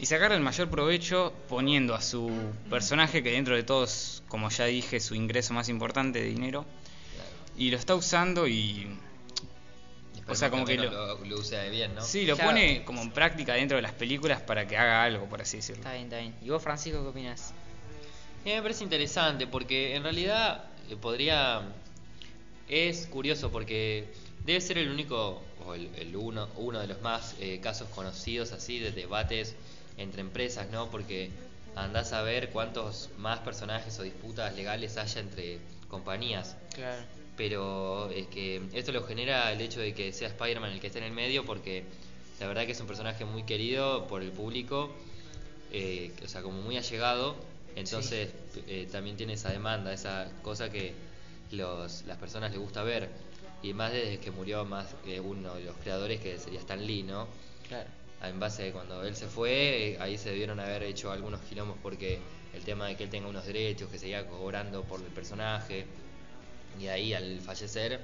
y 0.00 0.06
sacar 0.06 0.32
el 0.32 0.40
mayor 0.40 0.68
provecho 0.70 1.32
poniendo 1.48 1.94
a 1.94 2.00
su 2.00 2.30
personaje, 2.68 3.22
que 3.22 3.30
dentro 3.30 3.54
de 3.54 3.62
todos, 3.62 4.22
como 4.28 4.50
ya 4.50 4.64
dije, 4.66 5.00
su 5.00 5.14
ingreso 5.14 5.54
más 5.54 5.68
importante 5.68 6.20
de 6.20 6.26
dinero, 6.26 6.64
y 7.56 7.70
lo 7.70 7.76
está 7.76 7.94
usando 7.94 8.46
y... 8.48 8.88
O 10.26 10.34
sea, 10.34 10.50
como 10.50 10.64
que 10.64 10.76
lo, 10.76 10.90
lo- 10.90 11.24
lo 11.24 11.38
use 11.38 11.68
bien, 11.70 11.94
¿no? 11.94 12.00
Sí, 12.02 12.24
lo 12.24 12.34
Claro. 12.36 12.50
pone 12.50 12.84
como 12.84 13.02
en 13.02 13.12
práctica 13.12 13.54
dentro 13.54 13.76
de 13.76 13.82
las 13.82 13.92
películas 13.92 14.40
para 14.40 14.66
que 14.66 14.76
haga 14.76 15.02
algo, 15.04 15.26
por 15.28 15.42
así 15.42 15.58
decirlo. 15.58 15.80
Está 15.82 15.92
bien, 15.92 16.04
está 16.04 16.18
bien. 16.18 16.34
¿Y 16.42 16.48
vos, 16.50 16.62
Francisco, 16.62 17.02
qué 17.02 17.08
opinas? 17.08 17.52
Mí 18.44 18.52
me 18.52 18.62
parece 18.62 18.84
interesante 18.84 19.46
porque 19.46 19.94
en 19.96 20.02
realidad 20.02 20.64
eh, 20.88 20.96
podría... 20.96 21.62
Es 22.68 23.06
curioso 23.08 23.50
porque 23.52 24.12
debe 24.44 24.60
ser 24.60 24.78
el 24.78 24.90
único, 24.90 25.42
o 25.64 25.74
el, 25.74 25.90
el 25.96 26.16
uno, 26.16 26.48
uno 26.56 26.80
de 26.80 26.86
los 26.86 27.00
más 27.02 27.34
eh, 27.40 27.60
casos 27.62 27.88
conocidos 27.90 28.52
así 28.52 28.78
de 28.78 28.90
debates 28.92 29.54
entre 29.98 30.22
empresas, 30.22 30.68
¿no? 30.70 30.90
Porque 30.90 31.30
andás 31.76 32.12
a 32.14 32.22
ver 32.22 32.50
cuántos 32.50 33.10
más 33.18 33.40
personajes 33.40 33.98
o 33.98 34.02
disputas 34.02 34.54
legales 34.54 34.96
haya 34.96 35.20
entre 35.20 35.58
compañías. 35.88 36.56
Claro. 36.74 37.02
Pero 37.36 38.10
es 38.10 38.26
que 38.28 38.62
esto 38.72 38.92
lo 38.92 39.04
genera 39.04 39.52
el 39.52 39.60
hecho 39.60 39.80
de 39.80 39.92
que 39.92 40.12
sea 40.12 40.28
Spider-Man 40.28 40.72
el 40.72 40.80
que 40.80 40.86
esté 40.86 40.98
en 41.00 41.06
el 41.06 41.12
medio 41.12 41.44
porque 41.44 41.84
la 42.40 42.46
verdad 42.46 42.66
que 42.66 42.72
es 42.72 42.80
un 42.80 42.86
personaje 42.86 43.24
muy 43.24 43.44
querido 43.44 44.06
por 44.06 44.22
el 44.22 44.30
público, 44.30 44.94
eh, 45.72 46.12
o 46.24 46.28
sea, 46.28 46.42
como 46.42 46.60
muy 46.62 46.76
allegado, 46.76 47.36
entonces 47.76 48.30
eh, 48.68 48.88
también 48.90 49.16
tiene 49.16 49.34
esa 49.34 49.50
demanda, 49.50 49.92
esa 49.92 50.30
cosa 50.42 50.70
que 50.70 50.94
los, 51.50 52.04
las 52.06 52.18
personas 52.18 52.50
les 52.50 52.60
gusta 52.60 52.82
ver. 52.82 53.08
Y 53.62 53.72
más 53.72 53.92
desde 53.92 54.18
que 54.18 54.30
murió 54.30 54.64
más 54.64 54.94
eh, 55.06 55.20
uno 55.20 55.54
de 55.54 55.64
los 55.64 55.76
creadores 55.78 56.20
que 56.20 56.38
sería 56.38 56.60
Stan 56.60 56.84
Lee, 56.84 57.02
¿no? 57.02 57.26
Claro. 57.66 57.88
En 58.22 58.38
base 58.38 58.68
a 58.68 58.72
cuando 58.72 59.02
él 59.04 59.16
se 59.16 59.26
fue, 59.26 59.92
eh, 59.92 59.98
ahí 60.00 60.18
se 60.18 60.30
debieron 60.30 60.60
haber 60.60 60.82
hecho 60.82 61.10
algunos 61.10 61.40
quilombos 61.42 61.78
porque 61.82 62.18
el 62.52 62.62
tema 62.62 62.86
de 62.86 62.96
que 62.96 63.04
él 63.04 63.10
tenga 63.10 63.28
unos 63.28 63.46
derechos, 63.46 63.90
que 63.90 63.98
seguía 63.98 64.26
cobrando 64.26 64.82
por 64.82 65.00
el 65.00 65.06
personaje, 65.06 65.86
y 66.80 66.88
ahí 66.88 67.14
al 67.14 67.40
fallecer 67.40 68.00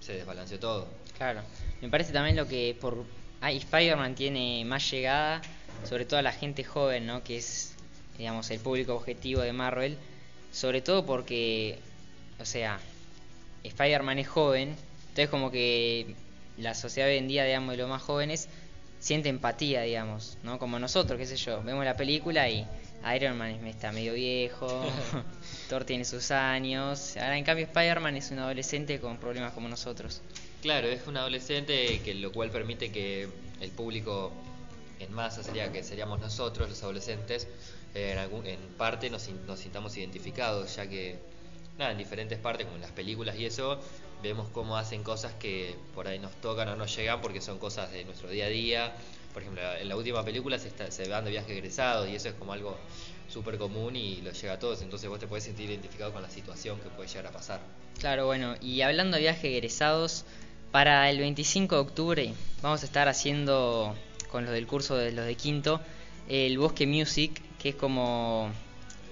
se 0.00 0.14
desbalanceó 0.14 0.58
todo. 0.58 0.88
Claro. 1.16 1.42
Me 1.80 1.88
parece 1.88 2.12
también 2.12 2.36
lo 2.36 2.46
que 2.46 2.76
por 2.80 3.04
Spider-Man 3.40 4.14
tiene 4.14 4.64
más 4.64 4.90
llegada, 4.90 5.42
sobre 5.88 6.04
todo 6.04 6.18
a 6.18 6.22
la 6.22 6.32
gente 6.32 6.64
joven, 6.64 7.06
¿no? 7.06 7.22
Que 7.22 7.38
es, 7.38 7.74
digamos, 8.18 8.50
el 8.50 8.60
público 8.60 8.94
objetivo 8.94 9.42
de 9.42 9.52
Marvel. 9.52 9.98
Sobre 10.52 10.82
todo 10.82 11.06
porque, 11.06 11.78
o 12.38 12.44
sea, 12.44 12.78
Spider-Man 13.64 14.18
es 14.18 14.28
joven, 14.28 14.76
entonces 15.08 15.28
como 15.28 15.50
que 15.50 16.14
la 16.58 16.74
sociedad 16.74 17.08
hoy 17.08 17.16
en 17.16 17.28
día, 17.28 17.44
digamos, 17.44 17.72
de 17.72 17.78
los 17.78 17.88
más 17.88 18.02
jóvenes, 18.02 18.48
siente 18.98 19.28
empatía, 19.28 19.82
digamos, 19.82 20.38
¿no? 20.42 20.58
Como 20.58 20.78
nosotros, 20.78 21.18
qué 21.18 21.26
sé 21.26 21.36
yo, 21.36 21.62
vemos 21.62 21.84
la 21.84 21.96
película 21.96 22.48
y 22.48 22.66
Iron 23.16 23.36
Man 23.38 23.66
está 23.66 23.92
medio 23.92 24.14
viejo, 24.14 24.82
Thor 25.68 25.84
tiene 25.84 26.04
sus 26.04 26.30
años, 26.30 27.16
ahora 27.16 27.36
en 27.36 27.44
cambio 27.44 27.64
Spider-Man 27.66 28.16
es 28.16 28.30
un 28.30 28.38
adolescente 28.38 29.00
con 29.00 29.18
problemas 29.18 29.52
como 29.52 29.68
nosotros. 29.68 30.20
Claro, 30.62 30.86
es 30.88 31.06
un 31.06 31.16
adolescente, 31.16 32.00
que 32.04 32.14
lo 32.14 32.30
cual 32.32 32.50
permite 32.50 32.92
que 32.92 33.28
el 33.60 33.70
público 33.70 34.32
en 35.00 35.12
masa 35.12 35.42
sería 35.42 35.72
que 35.72 35.82
seríamos 35.82 36.20
nosotros, 36.20 36.68
los 36.68 36.80
adolescentes, 36.84 37.48
eh, 37.94 38.12
en, 38.12 38.18
algún, 38.18 38.46
en 38.46 38.60
parte 38.78 39.10
nos, 39.10 39.22
sin- 39.22 39.44
nos 39.46 39.58
sintamos 39.58 39.96
identificados, 39.96 40.76
ya 40.76 40.86
que 40.88 41.18
nada, 41.78 41.90
en 41.90 41.98
diferentes 41.98 42.38
partes, 42.38 42.66
como 42.66 42.76
en 42.76 42.82
las 42.82 42.92
películas 42.92 43.36
y 43.36 43.46
eso, 43.46 43.80
vemos 44.22 44.48
cómo 44.50 44.76
hacen 44.76 45.02
cosas 45.02 45.32
que 45.34 45.74
por 45.96 46.06
ahí 46.06 46.20
nos 46.20 46.32
tocan 46.40 46.68
o 46.68 46.76
nos 46.76 46.94
llegan 46.94 47.20
porque 47.20 47.40
son 47.40 47.58
cosas 47.58 47.90
de 47.90 48.04
nuestro 48.04 48.28
día 48.30 48.44
a 48.46 48.48
día. 48.48 48.92
Por 49.32 49.42
ejemplo, 49.42 49.62
en 49.76 49.88
la 49.88 49.96
última 49.96 50.24
película 50.24 50.58
se, 50.58 50.68
está- 50.68 50.90
se 50.90 51.08
van 51.08 51.24
de 51.24 51.30
viaje 51.30 51.52
egresados 51.52 52.08
y 52.08 52.14
eso 52.16 52.28
es 52.28 52.34
como 52.34 52.52
algo 52.52 52.76
súper 53.28 53.56
común 53.56 53.96
y 53.96 54.20
lo 54.20 54.30
llega 54.32 54.54
a 54.54 54.58
todos, 54.58 54.82
entonces 54.82 55.08
vos 55.08 55.18
te 55.18 55.26
puedes 55.26 55.44
sentir 55.44 55.70
identificado 55.70 56.12
con 56.12 56.20
la 56.22 56.28
situación 56.28 56.78
que 56.80 56.90
puede 56.90 57.08
llegar 57.08 57.28
a 57.28 57.30
pasar. 57.32 57.60
Claro, 57.98 58.26
bueno, 58.26 58.56
y 58.60 58.82
hablando 58.82 59.16
de 59.16 59.22
viajes 59.22 59.44
egresados, 59.44 60.24
para 60.70 61.08
el 61.10 61.18
25 61.18 61.76
de 61.76 61.80
octubre 61.80 62.34
vamos 62.62 62.82
a 62.82 62.86
estar 62.86 63.08
haciendo 63.08 63.94
con 64.28 64.44
los 64.44 64.52
del 64.52 64.66
curso 64.66 64.96
de 64.96 65.12
los 65.12 65.24
de 65.26 65.34
quinto 65.34 65.80
el 66.28 66.58
Bosque 66.58 66.86
Music, 66.86 67.40
que 67.58 67.70
es 67.70 67.74
como 67.74 68.50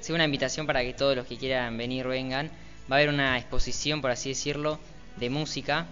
sí, 0.00 0.12
una 0.12 0.25
invitación 0.25 0.67
para 0.67 0.83
que 0.83 0.93
todos 0.95 1.17
los 1.17 1.27
que 1.27 1.37
quieran 1.39 1.77
venir 1.77 2.07
vengan. 2.07 2.50
Va 2.91 2.97
a 2.97 2.99
haber 2.99 3.09
una 3.11 3.39
exposición, 3.39 4.00
por 4.00 4.11
así 4.11 4.31
decirlo, 4.31 4.81
de 5.17 5.31
música. 5.31 5.87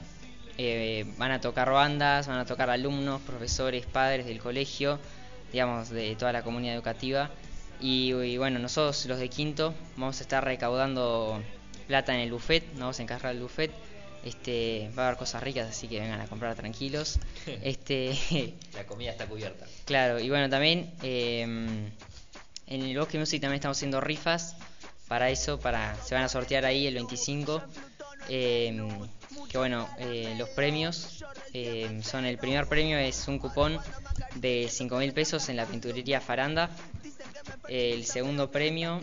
Eh, 0.58 1.06
van 1.16 1.30
a 1.30 1.40
tocar 1.40 1.70
bandas, 1.70 2.26
van 2.26 2.38
a 2.38 2.44
tocar 2.44 2.68
alumnos, 2.68 3.20
profesores, 3.22 3.86
padres 3.86 4.26
del 4.26 4.40
colegio, 4.40 4.98
digamos, 5.52 5.88
de 5.88 6.16
toda 6.16 6.32
la 6.32 6.42
comunidad 6.42 6.74
educativa. 6.74 7.30
Y, 7.80 8.12
y 8.12 8.38
bueno, 8.38 8.58
nosotros 8.58 9.06
los 9.06 9.18
de 9.20 9.28
quinto 9.28 9.72
vamos 9.96 10.18
a 10.18 10.22
estar 10.22 10.44
recaudando 10.44 11.40
plata 11.86 12.12
en 12.12 12.20
el 12.20 12.32
buffet, 12.32 12.64
nos 12.72 12.80
vamos 12.80 12.98
a 12.98 13.02
encargar 13.02 13.32
del 13.32 13.42
buffet. 13.42 13.70
Este, 14.24 14.90
va 14.98 15.04
a 15.04 15.06
haber 15.06 15.18
cosas 15.18 15.42
ricas, 15.44 15.68
así 15.68 15.86
que 15.86 16.00
vengan 16.00 16.20
a 16.20 16.26
comprar 16.26 16.54
tranquilos. 16.56 17.20
Este, 17.62 18.18
La 18.74 18.84
comida 18.84 19.12
está 19.12 19.26
cubierta. 19.26 19.64
claro, 19.84 20.18
y 20.18 20.28
bueno, 20.28 20.48
también 20.50 20.92
eh, 21.04 21.42
en 22.66 22.82
el 22.82 22.98
Bosque 22.98 23.18
Music 23.18 23.40
también 23.40 23.56
estamos 23.56 23.78
haciendo 23.78 24.00
rifas 24.00 24.56
para 25.06 25.30
eso, 25.30 25.60
para 25.60 25.94
se 26.04 26.14
van 26.16 26.24
a 26.24 26.28
sortear 26.28 26.64
ahí 26.64 26.86
el 26.88 26.94
25. 26.94 27.62
eh, 28.28 28.76
que 29.50 29.59
bueno, 29.59 29.88
eh, 29.99 30.35
los 30.38 30.49
premios 30.50 31.25
eh, 31.54 32.00
son 32.02 32.25
el 32.25 32.38
primer 32.38 32.66
premio 32.66 32.99
es 32.99 33.28
un 33.28 33.38
cupón 33.38 33.78
de 34.35 34.68
5 34.71 34.97
mil 34.99 35.12
pesos 35.12 35.49
en 35.49 35.57
la 35.57 35.66
pinturería 35.66 36.21
Faranda. 36.21 36.71
El 37.68 38.04
segundo 38.07 38.50
premio 38.50 39.00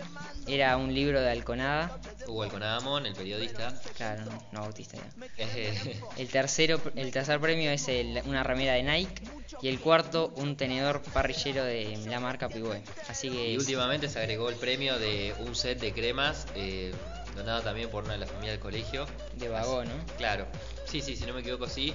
era 0.48 0.78
un 0.78 0.94
libro 0.94 1.22
de 1.22 1.30
Alconada. 1.32 2.00
Hugo 2.28 2.44
Alconadamón, 2.44 3.06
el 3.06 3.14
periodista. 3.14 3.80
Claro, 3.96 4.26
no, 4.26 4.44
no 4.52 4.62
Bautista 4.62 4.98
ya. 4.98 5.46
El 6.18 6.28
tercero, 6.30 6.82
el 6.96 7.12
tercer 7.12 7.40
premio 7.40 7.70
es 7.72 7.88
el- 7.88 8.22
una 8.26 8.44
remera 8.44 8.74
de 8.74 8.84
Nike 8.84 9.22
y 9.62 9.68
el 9.68 9.80
cuarto 9.80 10.34
un 10.38 10.56
tenedor 10.56 11.02
parrillero 11.14 11.64
de 11.64 11.98
la 12.08 12.20
marca 12.20 12.50
Pigüe. 12.50 12.82
Así 13.08 13.30
que 13.30 13.52
y 13.52 13.58
últimamente 13.58 14.10
se 14.10 14.20
agregó 14.20 14.50
el 14.50 14.56
premio 14.56 14.98
de 14.98 15.34
un 15.40 15.56
set 15.56 15.80
de 15.80 15.94
cremas, 15.94 16.48
eh, 16.56 16.94
donado 17.36 17.62
también 17.62 17.90
por 17.90 18.04
una 18.04 18.14
de 18.14 18.20
las 18.20 18.30
familias 18.30 18.54
del 18.54 18.62
colegio. 18.62 19.06
de 19.36 19.50
vagón, 19.50 19.88
¿no? 19.88 19.94
Claro, 20.18 20.48
sí, 20.86 21.02
sí, 21.02 21.16
si 21.16 21.26
no 21.26 21.34
me 21.34 21.42
equivoco, 21.42 21.68
sí. 21.68 21.94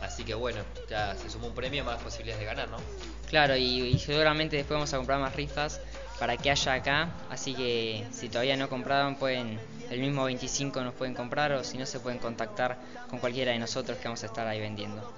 Así 0.00 0.24
que 0.24 0.34
bueno, 0.34 0.62
ya 0.88 1.14
se 1.16 1.30
sumó 1.30 1.48
un 1.48 1.54
premio, 1.54 1.84
más 1.84 2.02
posibilidades 2.02 2.40
de 2.40 2.46
ganar, 2.46 2.68
¿no? 2.68 2.76
Claro, 3.28 3.56
y, 3.56 3.80
y 3.82 3.98
seguramente 3.98 4.56
después 4.56 4.76
vamos 4.76 4.92
a 4.92 4.98
comprar 4.98 5.20
más 5.20 5.34
rifas 5.34 5.80
para 6.18 6.36
que 6.36 6.50
haya 6.50 6.74
acá. 6.74 7.10
Así 7.30 7.54
que 7.54 8.06
si 8.12 8.28
todavía 8.28 8.56
no 8.56 8.68
compraban, 8.68 9.16
pueden 9.16 9.58
el 9.90 10.00
mismo 10.00 10.24
25 10.24 10.80
nos 10.82 10.94
pueden 10.94 11.14
comprar 11.14 11.52
o 11.52 11.64
si 11.64 11.78
no 11.78 11.86
se 11.86 12.00
pueden 12.00 12.18
contactar 12.18 12.78
con 13.08 13.18
cualquiera 13.18 13.52
de 13.52 13.58
nosotros 13.58 13.98
que 13.98 14.04
vamos 14.04 14.22
a 14.22 14.26
estar 14.26 14.46
ahí 14.46 14.60
vendiendo. 14.60 15.12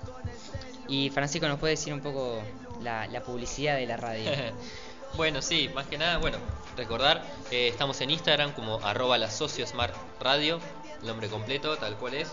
Y 0.88 1.10
Francisco 1.10 1.48
nos 1.48 1.58
puede 1.58 1.72
decir 1.74 1.92
un 1.92 2.00
poco 2.00 2.42
la, 2.82 3.06
la 3.08 3.22
publicidad 3.22 3.76
de 3.76 3.86
la 3.86 3.96
radio. 3.96 4.30
bueno, 5.16 5.42
sí, 5.42 5.68
más 5.74 5.86
que 5.86 5.98
nada, 5.98 6.18
bueno, 6.18 6.38
recordar, 6.76 7.24
eh, 7.50 7.68
estamos 7.68 8.00
en 8.00 8.10
Instagram 8.10 8.52
como 8.52 8.76
arroba 8.84 9.18
la 9.18 9.30
socio 9.30 9.66
smart 9.66 9.94
radio, 10.20 10.60
nombre 11.02 11.28
completo, 11.28 11.76
tal 11.76 11.96
cual 11.96 12.14
es. 12.14 12.32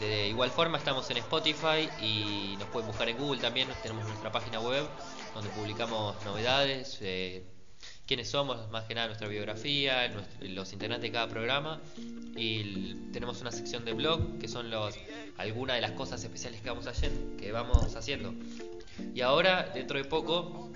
De 0.00 0.28
igual 0.28 0.50
forma 0.50 0.78
estamos 0.78 1.10
en 1.10 1.18
Spotify 1.18 1.88
y 2.00 2.56
nos 2.58 2.68
pueden 2.68 2.88
buscar 2.88 3.08
en 3.08 3.18
Google 3.18 3.40
también, 3.40 3.68
tenemos 3.82 4.06
nuestra 4.06 4.32
página 4.32 4.58
web 4.60 4.86
donde 5.34 5.50
publicamos 5.50 6.16
novedades, 6.24 6.98
eh, 7.02 7.44
quiénes 8.06 8.30
somos, 8.30 8.70
más 8.70 8.84
que 8.84 8.94
nada 8.94 9.06
nuestra 9.06 9.28
biografía, 9.28 10.10
los 10.40 10.72
integrantes 10.72 11.10
de 11.10 11.12
cada 11.12 11.28
programa 11.28 11.80
y 12.34 12.94
tenemos 13.12 13.40
una 13.40 13.52
sección 13.52 13.84
de 13.84 13.92
blog 13.92 14.38
que 14.38 14.48
son 14.48 14.70
los 14.70 14.96
algunas 15.36 15.76
de 15.76 15.82
las 15.82 15.92
cosas 15.92 16.22
especiales 16.24 16.60
que 16.60 16.70
vamos 16.70 16.86
que 17.38 17.52
vamos 17.52 17.94
haciendo. 17.94 18.34
Y 19.14 19.20
ahora, 19.20 19.70
dentro 19.74 19.98
de 19.98 20.04
poco, 20.04 20.70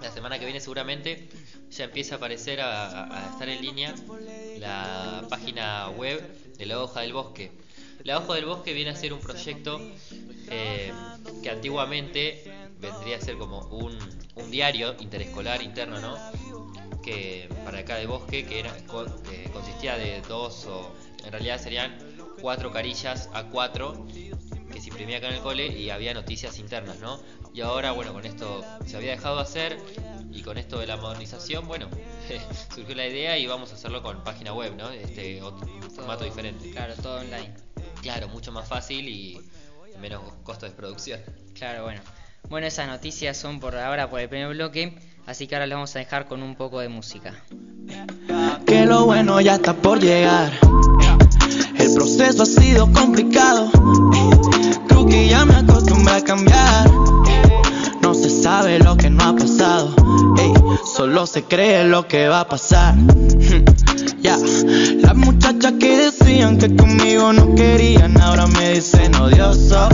la 0.00 0.10
semana 0.12 0.38
que 0.38 0.44
viene 0.44 0.60
seguramente 0.60 1.28
ya 1.70 1.84
empieza 1.84 2.14
a 2.14 2.18
aparecer 2.18 2.60
a, 2.60 3.28
estar 3.32 3.48
en 3.48 3.62
línea 3.62 3.94
la 4.58 5.24
página 5.28 5.90
web 5.90 6.22
de 6.56 6.66
la 6.66 6.82
hoja 6.82 7.00
del 7.00 7.12
bosque. 7.12 7.52
La 8.04 8.18
hoja 8.18 8.34
del 8.34 8.46
bosque 8.46 8.72
viene 8.72 8.90
a 8.90 8.96
ser 8.96 9.12
un 9.12 9.20
proyecto 9.20 9.80
eh, 10.50 10.92
que 11.42 11.50
antiguamente 11.50 12.44
vendría 12.78 13.16
a 13.16 13.20
ser 13.20 13.36
como 13.36 13.66
un, 13.68 13.98
un 14.36 14.50
diario 14.50 14.94
interescolar 15.00 15.62
interno, 15.62 15.98
¿no? 16.00 16.16
Que 17.02 17.48
para 17.64 17.78
acá 17.78 17.96
de 17.96 18.06
bosque, 18.06 18.44
que 18.44 18.60
era, 18.60 18.72
que 18.76 19.50
consistía 19.50 19.96
de 19.96 20.20
dos 20.22 20.66
o 20.66 20.92
en 21.24 21.32
realidad 21.32 21.60
serían 21.60 21.98
cuatro 22.40 22.70
carillas 22.70 23.28
a 23.32 23.44
cuatro 23.44 24.06
imprimía 24.96 25.18
acá 25.18 25.28
en 25.28 25.34
el 25.34 25.40
cole 25.42 25.66
y 25.66 25.90
había 25.90 26.14
noticias 26.14 26.58
internas, 26.58 26.98
¿no? 27.00 27.20
Y 27.52 27.60
ahora, 27.60 27.92
bueno, 27.92 28.14
con 28.14 28.24
esto 28.24 28.64
se 28.86 28.96
había 28.96 29.10
dejado 29.10 29.36
de 29.36 29.42
hacer 29.42 29.78
y 30.32 30.40
con 30.40 30.56
esto 30.56 30.78
de 30.78 30.86
la 30.86 30.96
modernización, 30.96 31.68
bueno, 31.68 31.88
surgió 32.74 32.94
la 32.94 33.06
idea 33.06 33.36
y 33.36 33.46
vamos 33.46 33.72
a 33.72 33.74
hacerlo 33.74 34.02
con 34.02 34.24
página 34.24 34.54
web, 34.54 34.74
¿no? 34.74 34.88
Este 34.90 35.42
otro 35.42 35.68
formato 35.94 36.24
diferente. 36.24 36.70
Claro, 36.70 36.94
todo 36.94 37.20
online. 37.20 37.52
Claro, 38.00 38.28
mucho 38.28 38.52
más 38.52 38.66
fácil 38.66 39.06
y 39.06 39.38
menos 40.00 40.22
costo 40.42 40.64
de 40.64 40.72
producción. 40.72 41.20
Claro, 41.54 41.84
bueno. 41.84 42.00
Bueno, 42.48 42.66
esas 42.66 42.86
noticias 42.86 43.36
son 43.36 43.60
por 43.60 43.76
ahora 43.76 44.08
por 44.08 44.20
el 44.20 44.30
primer 44.30 44.48
bloque. 44.48 44.96
Así 45.26 45.46
que 45.46 45.56
ahora 45.56 45.66
les 45.66 45.74
vamos 45.74 45.94
a 45.96 45.98
dejar 45.98 46.26
con 46.26 46.42
un 46.42 46.54
poco 46.54 46.80
de 46.80 46.88
música. 46.88 47.34
que 48.64 48.86
lo 48.86 49.04
bueno 49.04 49.40
ya 49.42 49.56
está 49.56 49.74
por 49.74 50.00
llegar. 50.00 50.52
El 51.78 51.94
proceso 51.94 52.44
ha 52.44 52.46
sido 52.46 52.90
complicado. 52.92 53.70
Que 55.08 55.28
ya 55.28 55.44
me 55.44 55.56
acostumbré 55.56 56.14
a 56.14 56.24
cambiar. 56.24 56.90
No 58.02 58.14
se 58.14 58.30
sabe 58.30 58.78
lo 58.78 58.96
que 58.96 59.10
no 59.10 59.24
ha 59.24 59.36
pasado. 59.36 59.94
Ey, 60.38 60.52
solo 60.84 61.26
se 61.26 61.44
cree 61.44 61.84
lo 61.84 62.06
que 62.06 62.28
va 62.28 62.40
a 62.40 62.48
pasar. 62.48 62.94
Ya, 64.20 64.36
las 64.38 65.14
muchachas 65.14 65.74
que 65.78 65.96
decían 65.96 66.58
que 66.58 66.74
conmigo 66.74 67.32
no 67.32 67.54
querían, 67.54 68.20
ahora 68.20 68.48
me 68.48 68.72
dicen 68.72 69.14
odioso. 69.14 69.88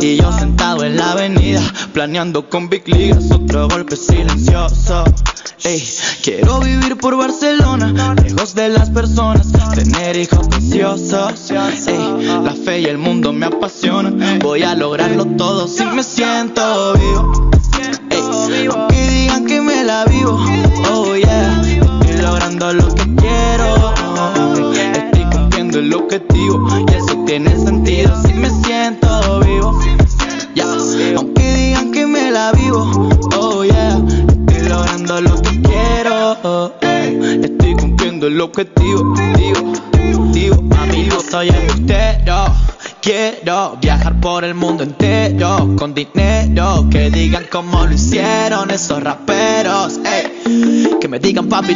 Y 0.00 0.16
yo 0.16 0.32
sentado 0.38 0.84
en 0.84 0.96
la 0.96 1.12
avenida, 1.12 1.60
planeando 1.92 2.48
con 2.48 2.68
Big 2.68 2.86
Ligas 2.86 3.30
otro 3.32 3.68
golpe 3.68 3.96
silencioso. 3.96 5.02
Ey, 5.64 5.82
quiero 6.22 6.60
vivir 6.60 6.96
por 6.96 7.16
Barcelona, 7.16 8.14
lejos 8.22 8.54
de 8.54 8.68
las 8.68 8.90
personas, 8.90 9.50
tener 9.74 10.16
hijos 10.16 10.46
preciosos. 10.46 11.50
Ey, 11.50 12.40
la 12.44 12.52
fe 12.52 12.80
y 12.82 12.84
el 12.84 12.98
mundo 12.98 13.32
me 13.32 13.46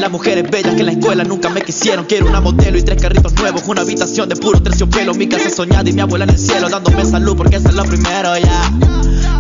las 0.03 0.11
mujeres 0.11 0.51
bellas 0.51 0.75
que 0.75 0.81
en 0.81 0.87
la 0.87 0.93
escuela 0.93 1.23
nunca 1.23 1.49
me 1.49 1.63
quisieron. 1.63 2.07
Quiero 2.07 2.27
una 2.27 2.41
modelo 2.41 2.77
y 2.77 2.83
tres 2.83 3.01
carritos 3.01 3.33
nuevos, 3.35 3.63
una 3.69 3.83
habitación 3.83 4.29
de 4.29 4.35
puro 4.35 4.61
terciopelo. 4.61 5.15
Mi 5.15 5.29
casa 5.29 5.49
soñada 5.49 5.89
y 5.89 5.93
mi 5.93 6.01
abuela 6.01 6.25
en 6.25 6.31
el 6.31 6.39
cielo 6.39 6.69
dándome 6.69 7.05
salud 7.05 7.37
porque 7.37 7.57
eso 7.57 7.69
es 7.69 7.75
lo 7.75 7.85
primero 7.85 8.37
ya. 8.37 8.73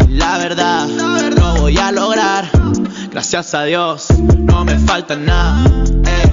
La 0.09 0.39
verdad, 0.39 0.87
lo 1.37 1.63
voy 1.63 1.77
a 1.79 1.91
lograr. 1.91 2.49
Gracias 3.11 3.55
a 3.55 3.65
Dios, 3.65 4.07
no 4.39 4.65
me 4.65 4.79
falta 4.79 5.17
nada. 5.17 5.65
ey, 6.05 6.31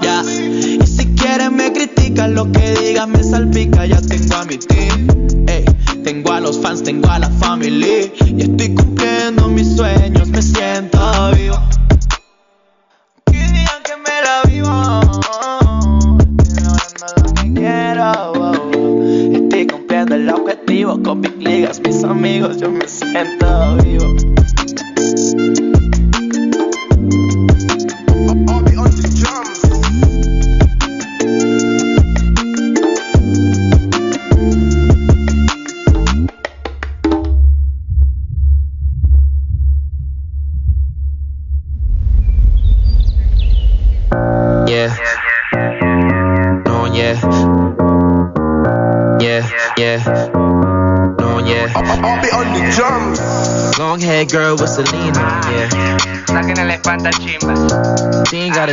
ya. 0.00 0.22
Y 0.22 0.86
si 0.86 1.06
quieren 1.16 1.56
me 1.56 1.72
critican, 1.72 2.36
lo 2.36 2.52
que 2.52 2.74
digan 2.74 3.10
me 3.10 3.24
salpica. 3.24 3.84
Ya 3.84 4.00
tengo 4.00 4.36
a 4.36 4.44
mi 4.44 4.58
team, 4.58 5.08
ey. 5.48 5.64
tengo 6.04 6.30
a 6.30 6.40
los 6.40 6.60
fans, 6.60 6.84
tengo 6.84 7.10
a 7.10 7.18
la 7.18 7.30
family. 7.30 8.12
Y 8.36 8.42
estoy 8.42 8.76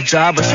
job, 0.10 0.36
but 0.36 0.49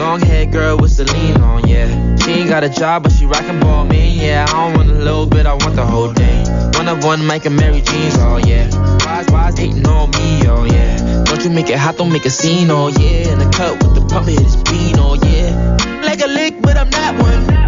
Long 0.00 0.18
hair 0.18 0.46
girl 0.46 0.78
with 0.78 0.92
Celine 0.92 1.42
on, 1.42 1.68
yeah. 1.68 2.16
She 2.16 2.30
ain't 2.30 2.48
got 2.48 2.64
a 2.64 2.70
job, 2.70 3.02
but 3.02 3.12
she 3.12 3.26
rockin' 3.26 3.60
ball 3.60 3.84
me, 3.84 4.18
yeah. 4.18 4.46
I 4.48 4.52
don't 4.52 4.78
want 4.78 4.90
a 4.90 4.94
little 4.94 5.26
bit, 5.26 5.44
I 5.44 5.52
want 5.52 5.76
the 5.76 5.84
whole 5.84 6.10
thing. 6.14 6.46
One 6.72 6.88
of 6.88 7.04
one, 7.04 7.26
Mike 7.26 7.44
and 7.44 7.54
Mary 7.54 7.82
Jeans, 7.82 8.16
oh 8.16 8.38
yeah. 8.38 8.70
Why's, 9.04 9.26
why's 9.28 9.58
hating 9.58 9.86
on 9.86 10.10
me, 10.12 10.48
oh 10.48 10.64
yeah. 10.64 11.22
Don't 11.24 11.44
you 11.44 11.50
make 11.50 11.68
it 11.68 11.78
hot, 11.78 11.98
don't 11.98 12.10
make 12.10 12.24
a 12.24 12.30
scene, 12.30 12.70
oh 12.70 12.88
yeah. 12.88 13.30
In 13.30 13.38
the 13.40 13.50
cut 13.54 13.74
with 13.82 13.94
the 13.94 14.06
pump, 14.06 14.26
hit 14.26 14.40
his 14.40 14.56
bean, 14.56 14.98
oh 14.98 15.16
yeah. 15.22 15.76
Like 16.02 16.22
a 16.22 16.28
lick, 16.28 16.62
but 16.62 16.78
I'm 16.78 16.88
not 16.88 17.20
one. 17.22 17.59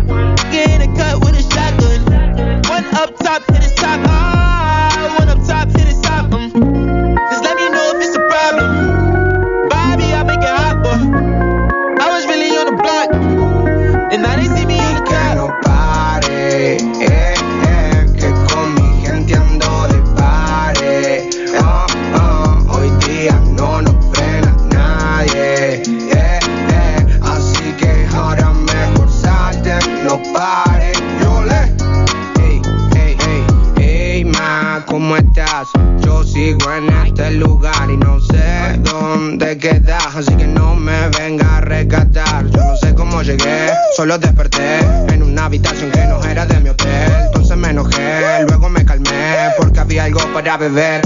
Desperté 44.18 44.80
en 45.12 45.22
una 45.22 45.46
habitación 45.46 45.90
que 45.90 46.04
no 46.06 46.22
era 46.24 46.46
de 46.46 46.60
mi 46.60 46.68
hotel. 46.70 47.12
Entonces 47.26 47.56
me 47.56 47.70
enojé, 47.70 48.44
luego 48.48 48.68
me 48.68 48.84
calmé 48.84 49.50
porque 49.58 49.80
había 49.80 50.04
algo 50.04 50.20
para 50.32 50.56
beber. 50.56 51.02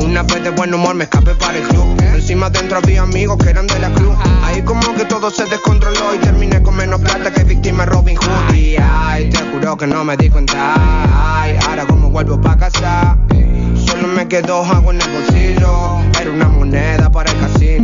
Una 0.00 0.22
vez 0.22 0.44
de 0.44 0.50
buen 0.50 0.72
humor 0.72 0.94
me 0.94 1.04
escapé 1.04 1.34
para 1.34 1.58
el 1.58 1.64
club. 1.64 1.86
Encima 2.14 2.50
dentro 2.50 2.78
había 2.78 3.02
amigos 3.02 3.38
que 3.38 3.50
eran 3.50 3.66
de 3.66 3.78
la 3.78 3.90
cruz. 3.90 4.16
Ahí 4.44 4.62
como 4.62 4.94
que 4.94 5.04
todo 5.04 5.30
se 5.30 5.44
descontroló 5.46 6.14
y 6.14 6.18
terminé 6.18 6.62
con 6.62 6.76
menos 6.76 7.00
plata 7.00 7.32
que 7.32 7.44
víctima 7.44 7.86
Robin 7.86 8.16
Hood. 8.16 8.54
Y 8.54 8.76
ay, 8.80 9.30
te 9.30 9.38
juro 9.52 9.76
que 9.76 9.86
no 9.86 10.04
me 10.04 10.16
di 10.16 10.28
cuenta. 10.30 10.74
Ay, 11.14 11.56
ahora 11.68 11.86
como 11.86 12.10
vuelvo 12.10 12.40
pa' 12.40 12.56
casa. 12.56 13.16
Solo 13.86 14.08
me 14.08 14.26
quedó 14.28 14.64
algo 14.64 14.92
en 14.92 15.00
el 15.00 15.10
bolsillo. 15.10 15.98
Era 16.20 16.30
una 16.30 16.48
moneda 16.48 17.10
para 17.10 17.30
el 17.30 17.38
casino. 17.40 17.75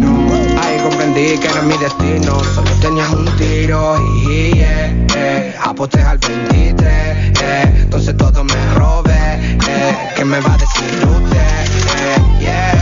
Comprendí 1.13 1.39
que 1.41 1.47
era 1.47 1.61
mi 1.61 1.77
destino. 1.77 2.43
Solo 2.43 2.71
tenías 2.81 3.11
un 3.11 3.27
tiro 3.37 3.99
y 4.25 4.55
yeah, 4.55 4.95
eh, 5.15 5.55
aposté 5.63 6.01
al 6.01 6.17
23. 6.17 6.83
Eh, 6.89 7.73
entonces 7.83 8.17
todo 8.17 8.43
me 8.43 8.75
robé. 8.77 9.35
Eh, 9.69 9.97
¿Qué 10.17 10.25
me 10.25 10.41
va 10.41 10.55
a 10.55 10.57
decir 10.57 11.07
usted? 11.07 11.39
Eh, 12.01 12.41
yeah. 12.41 12.73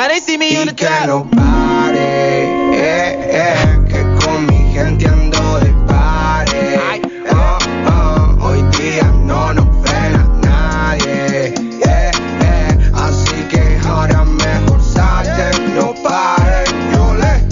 Now 0.00 0.08
y. 0.08 0.74
Que 0.76 1.06
lo 1.06 1.28
pare, 1.28 2.44
eh, 2.72 3.18
eh, 3.32 3.78
que 3.86 4.24
con 4.24 4.46
mi 4.46 4.72
gente 4.72 5.06
ando 5.06 5.60
de 5.60 5.74
pare. 5.86 7.02
Oh, 7.30 7.58
oh, 7.86 8.46
hoy 8.46 8.62
día 8.78 9.04
no 9.26 9.52
nos 9.52 9.66
ven 9.82 10.14
a 10.14 10.26
nadie. 10.40 11.52
Eh, 11.84 12.10
eh, 12.40 12.90
así 12.94 13.42
que 13.50 13.78
ahora 13.86 14.24
mejor 14.24 14.80
salte, 14.82 15.50
no 15.74 15.92
pare. 16.02 16.64
Yo 16.94 17.14
le 17.20 17.46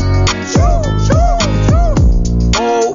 choo, 0.50 0.80
oh, 2.58 2.94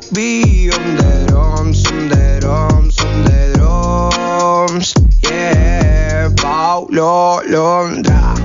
on 0.74 0.96
the 0.96 1.26
drums, 1.28 1.86
on 1.92 2.10
the 2.10 2.40
drums, 2.42 3.00
on 3.02 3.24
the 3.26 3.54
drums. 3.54 4.96
Yeah, 5.22 6.32
Paulo 6.42 7.40
Londra. 7.46 8.43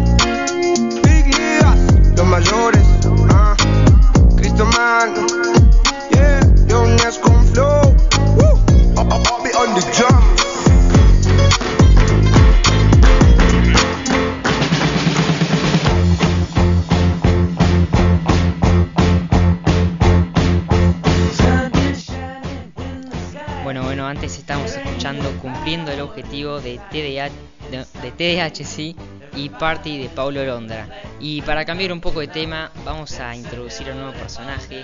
De 26.69 26.79
TDH, 26.91 28.59
de, 28.67 28.97
y 29.37 29.49
Party 29.51 29.99
de 29.99 30.09
Paulo 30.09 30.45
Londra. 30.45 30.89
Y 31.21 31.43
para 31.43 31.65
cambiar 31.65 31.93
un 31.93 32.01
poco 32.01 32.21
de 32.21 32.29
tema, 32.29 32.71
vamos 32.85 33.19
a 33.21 33.35
introducir 33.35 33.89
a 33.89 33.93
un 33.93 34.01
nuevo 34.01 34.15
personaje, 34.15 34.83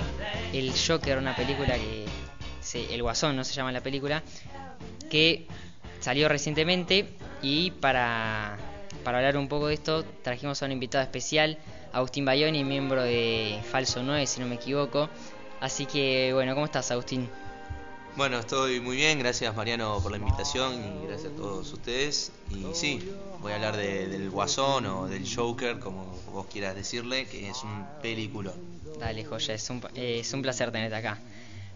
el 0.53 0.73
Joker, 0.73 1.19
una 1.19 1.35
película 1.35 1.75
que... 1.75 2.07
el 2.95 3.03
Guasón, 3.03 3.37
no 3.37 3.45
se 3.45 3.55
llama 3.55 3.73
la 3.73 3.81
película, 3.81 4.23
que 5.11 5.47
salió 6.01 6.29
recientemente 6.29 7.09
y 7.43 7.71
para, 7.73 8.57
para 9.03 9.19
hablar 9.19 9.37
un 9.37 9.49
poco 9.49 9.69
de 9.69 9.75
esto 9.75 10.05
trajimos 10.23 10.63
a 10.63 10.67
un 10.67 10.73
invitado 10.73 11.03
especial, 11.03 11.59
Agustín 11.93 12.25
Bayoni, 12.25 12.65
miembro 12.65 13.03
de 13.03 13.61
Falso 13.71 14.03
9, 14.03 14.27
si 14.27 14.41
no 14.41 14.47
me 14.47 14.57
equivoco. 14.57 15.09
Así 15.61 15.87
que, 15.87 16.33
bueno, 16.35 16.55
¿cómo 16.55 16.67
estás, 16.67 16.91
Agustín? 16.91 17.29
Bueno, 18.17 18.39
estoy 18.39 18.81
muy 18.81 18.97
bien, 18.97 19.19
gracias 19.19 19.55
Mariano 19.57 20.01
por 20.01 20.13
la 20.13 20.19
invitación 20.19 20.75
y 20.85 21.07
gracias 21.07 21.33
a 21.33 21.37
todos 21.37 21.73
ustedes. 21.73 22.33
Y 22.49 22.75
sí, 22.75 23.01
voy 23.41 23.53
a 23.53 23.55
hablar 23.57 23.77
de- 23.77 24.09
del 24.09 24.31
Guasón 24.31 24.87
o 24.87 25.09
del 25.09 25.27
Joker, 25.29 25.79
como 25.81 26.05
vos 26.27 26.47
quieras 26.47 26.77
decirle, 26.77 27.27
que 27.27 27.51
es 27.51 27.65
un 27.65 27.87
película. 28.01 28.53
Dale, 28.99 29.25
joya, 29.25 29.55
es 29.55 29.69
un, 29.71 29.83
eh, 29.97 30.21
es 30.21 30.33
un 30.33 30.43
placer 30.43 30.71
tenerte 30.71 30.95
acá. 30.97 31.19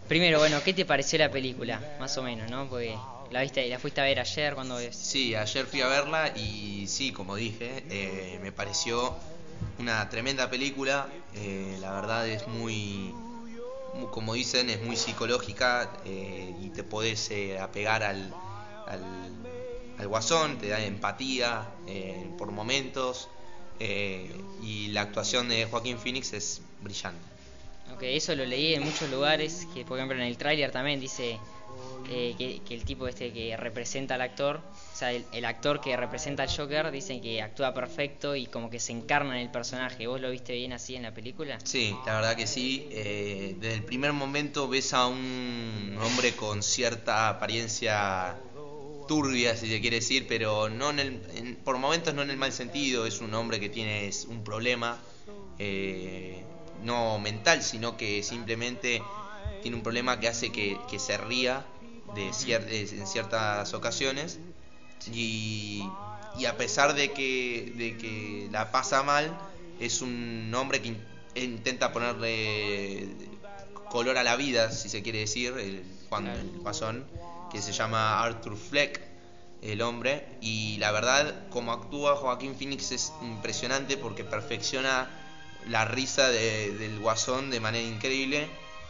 Primero, 0.07 0.39
bueno, 0.39 0.61
¿qué 0.63 0.73
te 0.73 0.85
pareció 0.85 1.19
la 1.19 1.29
película? 1.29 1.81
Más 1.99 2.17
o 2.17 2.23
menos, 2.23 2.49
¿no? 2.49 2.67
Porque 2.69 2.97
la 3.29 3.41
viste, 3.41 3.67
la 3.67 3.77
fuiste 3.77 3.99
a 4.01 4.05
ver 4.05 4.19
ayer 4.19 4.55
cuando 4.55 4.79
Sí, 4.91 5.35
ayer 5.35 5.65
fui 5.65 5.81
a 5.81 5.87
verla 5.87 6.33
y 6.35 6.87
sí, 6.87 7.11
como 7.11 7.35
dije, 7.35 7.83
eh, 7.89 8.39
me 8.41 8.51
pareció 8.51 9.13
una 9.77 10.09
tremenda 10.09 10.49
película. 10.49 11.09
eh, 11.35 11.77
la 11.79 11.91
verdad 11.91 12.27
es 12.27 12.47
muy, 12.47 13.13
mu- 13.13 13.28
como 14.11 14.33
dicen, 14.33 14.69
es 14.69 14.81
muy 14.81 14.95
psicológica 14.95 15.91
eh, 16.05 16.53
y 16.61 16.69
te 16.69 16.83
podés 16.83 17.31
eh, 17.31 17.59
apegar 17.59 18.03
al, 18.03 18.33
al, 18.87 19.03
al 19.97 20.07
guasón, 20.07 20.57
te 20.57 20.67
da 20.69 20.83
empatía 20.83 21.67
eh, 21.87 22.29
por 22.37 22.51
momentos 22.51 23.27
y 24.61 24.89
la 24.89 25.01
actuación 25.03 25.47
de 25.47 25.65
Joaquín 25.65 25.97
Phoenix 25.97 26.33
es 26.33 26.61
brillante. 26.81 27.21
Ok, 27.95 28.03
eso 28.03 28.35
lo 28.35 28.45
leí 28.45 28.73
en 28.73 28.83
muchos 28.83 29.09
lugares, 29.09 29.67
que 29.73 29.85
por 29.85 29.97
ejemplo 29.97 30.17
en 30.17 30.23
el 30.23 30.37
tráiler 30.37 30.71
también 30.71 30.99
dice 30.99 31.39
eh, 32.11 32.61
que, 32.65 32.73
el 32.73 32.83
tipo 32.85 33.07
este 33.07 33.31
que 33.31 33.55
representa 33.55 34.15
al 34.15 34.21
actor, 34.21 34.57
o 34.57 34.95
sea, 34.95 35.11
el, 35.11 35.45
actor 35.45 35.79
que 35.79 35.95
representa 35.95 36.43
al 36.43 36.49
Joker, 36.49 36.89
dicen 36.91 37.21
que 37.21 37.41
actúa 37.41 37.73
perfecto 37.73 38.35
y 38.35 38.47
como 38.47 38.69
que 38.69 38.79
se 38.79 38.91
encarna 38.91 39.35
en 39.35 39.45
el 39.45 39.51
personaje. 39.51 40.07
¿Vos 40.07 40.19
lo 40.19 40.31
viste 40.31 40.53
bien 40.53 40.73
así 40.73 40.95
en 40.95 41.03
la 41.03 41.13
película? 41.13 41.59
Sí, 41.63 41.95
la 42.05 42.15
verdad 42.15 42.35
que 42.35 42.47
sí. 42.47 42.87
eh, 42.91 43.55
desde 43.59 43.75
el 43.75 43.83
primer 43.83 44.13
momento 44.13 44.67
ves 44.67 44.93
a 44.93 45.05
un 45.07 45.97
hombre 46.01 46.33
con 46.33 46.63
cierta 46.63 47.29
apariencia 47.29 48.37
turbia, 49.07 49.55
si 49.55 49.67
se 49.67 49.81
quiere 49.81 49.97
decir, 49.97 50.25
pero 50.27 50.69
no 50.69 50.91
en 50.91 50.99
el, 50.99 51.57
por 51.63 51.77
momentos 51.77 52.13
no 52.13 52.21
en 52.21 52.29
el 52.29 52.37
mal 52.37 52.51
sentido. 52.51 53.05
Es 53.05 53.21
un 53.21 53.33
hombre 53.33 53.59
que 53.59 53.69
tiene 53.69 54.09
un 54.27 54.43
problema, 54.43 54.99
eh, 55.57 56.43
no 56.83 57.19
mental, 57.19 57.61
sino 57.61 57.97
que 57.97 58.23
simplemente 58.23 59.01
tiene 59.61 59.77
un 59.77 59.83
problema 59.83 60.19
que 60.19 60.27
hace 60.27 60.51
que, 60.51 60.77
que 60.89 60.99
se 60.99 61.17
ría 61.17 61.65
de 62.15 62.29
cier- 62.31 62.67
en 62.69 63.07
ciertas 63.07 63.73
ocasiones. 63.73 64.39
Y, 65.13 65.83
y 66.37 66.45
a 66.45 66.57
pesar 66.57 66.93
de 66.93 67.11
que, 67.11 67.73
de 67.75 67.97
que 67.97 68.47
la 68.51 68.71
pasa 68.71 69.03
mal, 69.03 69.37
es 69.79 70.01
un 70.01 70.51
hombre 70.55 70.81
que 70.81 70.89
in- 70.89 71.03
intenta 71.35 71.91
ponerle 71.93 73.07
color 73.89 74.17
a 74.17 74.23
la 74.23 74.35
vida, 74.35 74.71
si 74.71 74.89
se 74.89 75.01
quiere 75.01 75.19
decir, 75.19 75.53
el, 75.57 75.83
Juan, 76.09 76.27
el 76.27 76.59
Guasón, 76.59 77.05
que 77.51 77.61
se 77.61 77.71
llama 77.71 78.21
Arthur 78.21 78.57
Fleck, 78.57 79.01
el 79.61 79.81
hombre, 79.81 80.25
y 80.41 80.77
la 80.77 80.91
verdad, 80.91 81.49
como 81.49 81.71
actúa 81.73 82.15
Joaquín 82.15 82.55
Phoenix 82.55 82.91
es 82.91 83.11
impresionante 83.21 83.97
porque 83.97 84.23
perfecciona 84.23 85.09
la 85.67 85.85
risa 85.85 86.29
de- 86.29 86.71
del 86.77 86.99
Guasón 86.99 87.49
de 87.49 87.59
manera 87.59 87.87
increíble, 87.87 88.47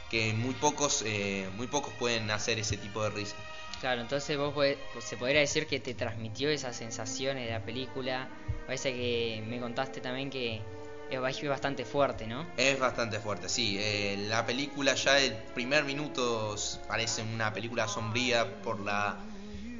que 0.09 0.33
muy 0.33 0.55
pocos, 0.55 1.03
eh, 1.05 1.49
muy 1.55 1.67
pocos 1.67 1.93
pueden 1.93 2.29
hacer 2.31 2.59
ese 2.59 2.77
tipo 2.77 3.03
de 3.03 3.11
risa. 3.11 3.35
Claro, 3.79 4.01
entonces 4.01 4.37
vos 4.37 4.53
podés- 4.53 4.77
pues, 4.91 5.05
se 5.05 5.15
podría 5.17 5.39
decir 5.39 5.67
que 5.67 5.79
te 5.79 5.93
transmitió 5.93 6.49
esas 6.49 6.75
sensaciones 6.75 7.45
de 7.45 7.51
la 7.51 7.63
película. 7.63 8.27
Parece 8.65 8.91
que 8.93 9.43
me 9.47 9.59
contaste 9.59 10.01
también 10.01 10.29
que 10.29 10.61
es 11.09 11.19
ba- 11.19 11.29
es 11.29 11.47
bastante 11.47 11.85
fuerte, 11.85 12.27
¿no? 12.27 12.45
Es 12.57 12.77
bastante 12.79 13.19
fuerte, 13.19 13.47
sí. 13.49 13.77
Eh, 13.79 14.25
la 14.27 14.45
película 14.45 14.95
ya 14.95 15.19
el 15.19 15.33
primer 15.53 15.85
minuto 15.85 16.55
parece 16.87 17.21
una 17.23 17.53
película 17.53 17.87
sombría 17.87 18.61
por 18.61 18.79
la... 18.81 19.25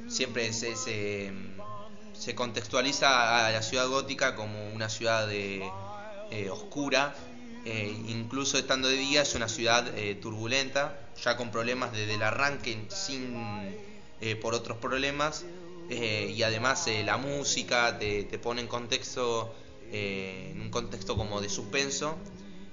Siempre 0.08 0.52
se, 0.52 0.74
se, 0.76 1.32
se 2.12 2.34
contextualiza 2.34 3.46
a 3.46 3.50
la 3.52 3.62
ciudad 3.62 3.86
gótica 3.88 4.34
como 4.34 4.70
una 4.70 4.88
ciudad 4.88 5.26
de, 5.28 5.72
eh, 6.30 6.50
oscura. 6.50 7.14
Eh, 7.62 8.02
incluso 8.06 8.56
estando 8.58 8.88
de 8.88 8.96
día 8.96 9.22
es 9.22 9.34
una 9.34 9.48
ciudad 9.48 9.96
eh, 9.96 10.14
turbulenta, 10.14 11.12
ya 11.22 11.36
con 11.36 11.50
problemas 11.50 11.92
desde 11.92 12.14
el 12.14 12.22
arranque 12.22 12.86
sin 12.88 13.78
eh, 14.20 14.36
por 14.36 14.54
otros 14.54 14.78
problemas. 14.78 15.46
eh, 15.88 16.32
y 16.34 16.42
además 16.42 16.86
la 17.04 17.16
música 17.18 17.98
te, 17.98 18.24
te 18.24 18.38
pone 18.38 18.60
en 18.62 18.68
contexto 18.68 19.56
en 19.92 20.60
un 20.60 20.70
contexto 20.70 21.16
como 21.16 21.40
de 21.40 21.48
suspenso. 21.48 22.22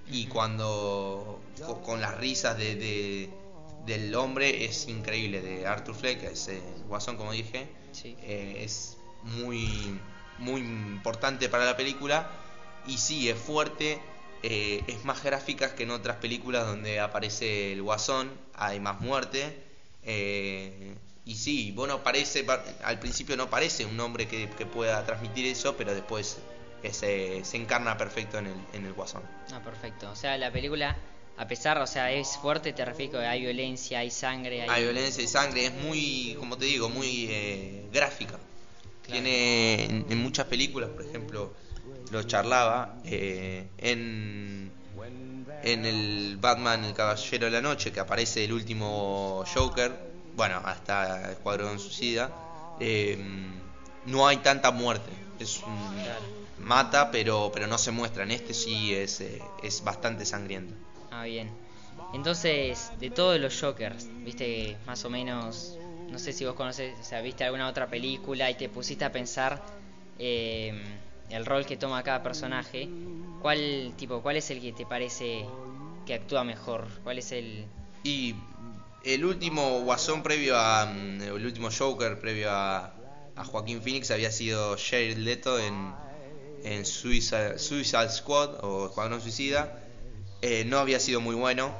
Y 0.05 0.27
cuando 0.27 1.51
co- 1.61 1.81
con, 1.81 1.99
las 2.01 2.17
risas 2.17 2.57
de, 2.57 2.75
de- 2.75 3.41
del 3.79 4.13
hombre 4.15 4.65
es 4.65 4.87
increíble 4.87 5.41
de 5.41 5.65
Arthur 5.67 5.95
Fleck 5.95 6.23
es 6.23 6.49
Guasón 6.87 7.17
como 7.17 7.31
dije. 7.33 7.75
Es 8.17 8.97
muy 9.21 10.01
muy 10.37 10.61
importante 10.61 11.49
para 11.49 11.65
la 11.65 11.75
película. 11.77 12.31
Y 12.83 12.99
sí 12.99 13.29
es 13.29 13.37
fuerte 13.39 14.16
eh, 14.43 14.83
es 14.87 15.03
más 15.05 15.23
gráfica 15.23 15.75
que 15.75 15.83
en 15.83 15.91
otras 15.91 16.17
películas 16.17 16.65
donde 16.65 16.99
aparece 16.99 17.73
el 17.73 17.81
Guasón 17.81 18.31
hay 18.53 18.79
más 18.79 19.01
muerte 19.01 19.55
eh, 20.03 20.95
y 21.25 21.35
sí, 21.35 21.71
bueno, 21.75 22.01
parece, 22.03 22.45
pa- 22.45 22.63
al 22.83 22.99
principio 22.99 23.35
no 23.35 23.49
parece 23.49 23.85
un 23.85 23.99
hombre 23.99 24.27
que, 24.27 24.49
que 24.49 24.65
pueda 24.65 25.05
transmitir 25.05 25.45
eso, 25.45 25.75
pero 25.75 25.93
después 25.93 26.37
eh, 26.83 27.41
se, 27.43 27.57
encarna 27.57 27.97
perfecto 27.97 28.37
en 28.37 28.47
el, 28.47 28.55
en 28.71 28.85
el 28.85 28.93
guasón. 28.93 29.23
Ah, 29.51 29.59
perfecto. 29.59 30.09
O 30.09 30.15
sea, 30.15 30.37
la 30.37 30.49
película, 30.49 30.95
a 31.35 31.45
pesar, 31.45 31.79
o 31.79 31.87
sea, 31.87 32.13
es 32.13 32.37
fuerte, 32.37 32.71
te 32.71 32.85
refiero 32.85 33.19
hay 33.19 33.41
violencia, 33.41 33.99
hay 33.99 34.09
sangre, 34.09 34.61
hay... 34.61 34.69
Hay 34.69 34.83
violencia 34.83 35.21
y 35.21 35.27
sangre, 35.27 35.65
es 35.65 35.73
muy, 35.73 36.37
como 36.39 36.57
te 36.57 36.63
digo, 36.63 36.87
muy 36.87 37.27
eh, 37.29 37.89
gráfica. 37.91 38.39
Tiene 39.05 39.83
en, 39.83 40.05
en 40.09 40.17
muchas 40.17 40.47
películas, 40.47 40.89
por 40.91 41.01
ejemplo, 41.01 41.53
lo 42.11 42.23
charlaba, 42.23 42.99
eh, 43.03 43.69
en, 43.77 44.73
en 45.61 45.85
el 45.85 46.37
Batman, 46.39 46.83
el 46.85 46.93
Caballero 46.93 47.45
de 47.45 47.51
la 47.51 47.61
Noche, 47.61 47.91
que 47.91 47.99
aparece 47.99 48.43
el 48.45 48.53
último 48.53 49.43
Joker, 49.51 49.99
bueno, 50.33 50.61
hasta 50.63 51.31
Escuadrón 51.31 51.79
Suicida, 51.79 52.33
eh, 52.77 53.17
no 54.05 54.27
hay 54.27 54.37
tanta 54.37 54.71
muerte. 54.71 55.11
Es 55.39 55.65
un- 55.65 56.03
mata, 56.57 57.11
pero, 57.11 57.51
pero 57.53 57.67
no 57.67 57.77
se 57.77 57.91
muestra. 57.91 58.23
En 58.23 58.31
este 58.31 58.53
sí 58.53 58.93
es, 58.93 59.21
eh, 59.21 59.53
es 59.57 59.83
bastante 59.83 60.25
sangriento. 60.25 60.75
Ah, 61.09 61.23
bien. 61.25 61.51
Entonces, 62.11 62.93
de 62.99 63.09
todos 63.09 63.39
los 63.39 63.59
Jokers, 63.59 64.09
viste, 64.23 64.77
más 64.85 65.03
o 65.05 65.09
menos, 65.09 65.79
no 66.07 66.19
sé 66.19 66.33
si 66.33 66.45
vos 66.45 66.55
conoces, 66.55 66.99
o 66.99 67.03
sea, 67.03 67.21
viste 67.21 67.43
alguna 67.43 67.67
otra 67.67 67.89
película 67.89 68.49
y 68.49 68.55
te 68.55 68.69
pusiste 68.69 69.05
a 69.05 69.11
pensar 69.11 69.65
eh, 70.17 70.73
el 71.29 71.45
rol 71.45 71.65
que 71.65 71.77
toma 71.77 72.03
cada 72.03 72.23
personaje, 72.23 72.89
¿cuál 73.41 73.93
tipo, 73.97 74.21
cuál 74.21 74.37
es 74.37 74.49
el 74.51 74.61
que 74.61 74.73
te 74.73 74.85
parece 74.85 75.45
que 76.05 76.13
actúa 76.13 76.43
mejor? 76.43 76.87
¿Cuál 77.03 77.19
es 77.19 77.31
el 77.31 77.65
Y 78.03 78.35
el 79.03 79.25
último 79.25 79.81
Guasón 79.81 80.23
previo 80.23 80.57
a. 80.57 80.85
mm, 80.85 81.21
El 81.21 81.45
último 81.45 81.69
Joker 81.71 82.19
previo 82.19 82.49
a, 82.51 82.93
Joaquín 83.37 83.81
Phoenix 83.81 84.09
había 84.09 84.31
sido 84.31 84.75
Jared 84.77 85.17
Leto 85.17 85.59
en, 85.59 85.93
en 86.63 86.85
Suicide, 86.85 88.09
Squad 88.09 88.63
o 88.63 88.87
Escuadrón 88.87 89.21
Suicida. 89.21 89.79
Eh, 90.41 90.65
no 90.65 90.79
había 90.79 90.99
sido 90.99 91.21
muy 91.21 91.35
bueno. 91.35 91.71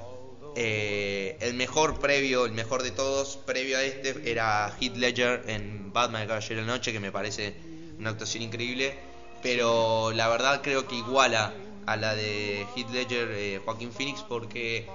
Eh, 0.56 1.38
el 1.42 1.56
mejor 1.56 2.00
previo, 2.00 2.46
el 2.46 2.52
mejor 2.52 2.84
de 2.84 2.92
todos, 2.92 3.38
previo 3.38 3.78
a 3.78 3.84
este, 3.84 4.30
era 4.30 4.76
Heath 4.80 4.96
Ledger 4.96 5.44
en 5.48 5.92
Batman 5.94 6.24
el 6.24 6.28
Caballero 6.28 6.62
de 6.62 6.68
la 6.68 6.74
Noche, 6.74 6.92
que 6.92 7.00
me 7.00 7.12
parece 7.12 7.56
una 8.00 8.12
actuación 8.12 8.44
increíble, 8.44 8.98
pero 9.42 10.12
la 10.14 10.28
verdad 10.28 10.62
creo 10.62 10.88
que 10.88 10.96
iguala 10.96 11.54
a 11.86 11.96
la 11.98 12.16
de 12.16 12.68
Heath 12.76 12.90
Ledger, 12.90 13.30
eh, 13.32 13.62
Joaquín 13.64 13.92
Phoenix, 13.92 14.22
porque 14.22 14.88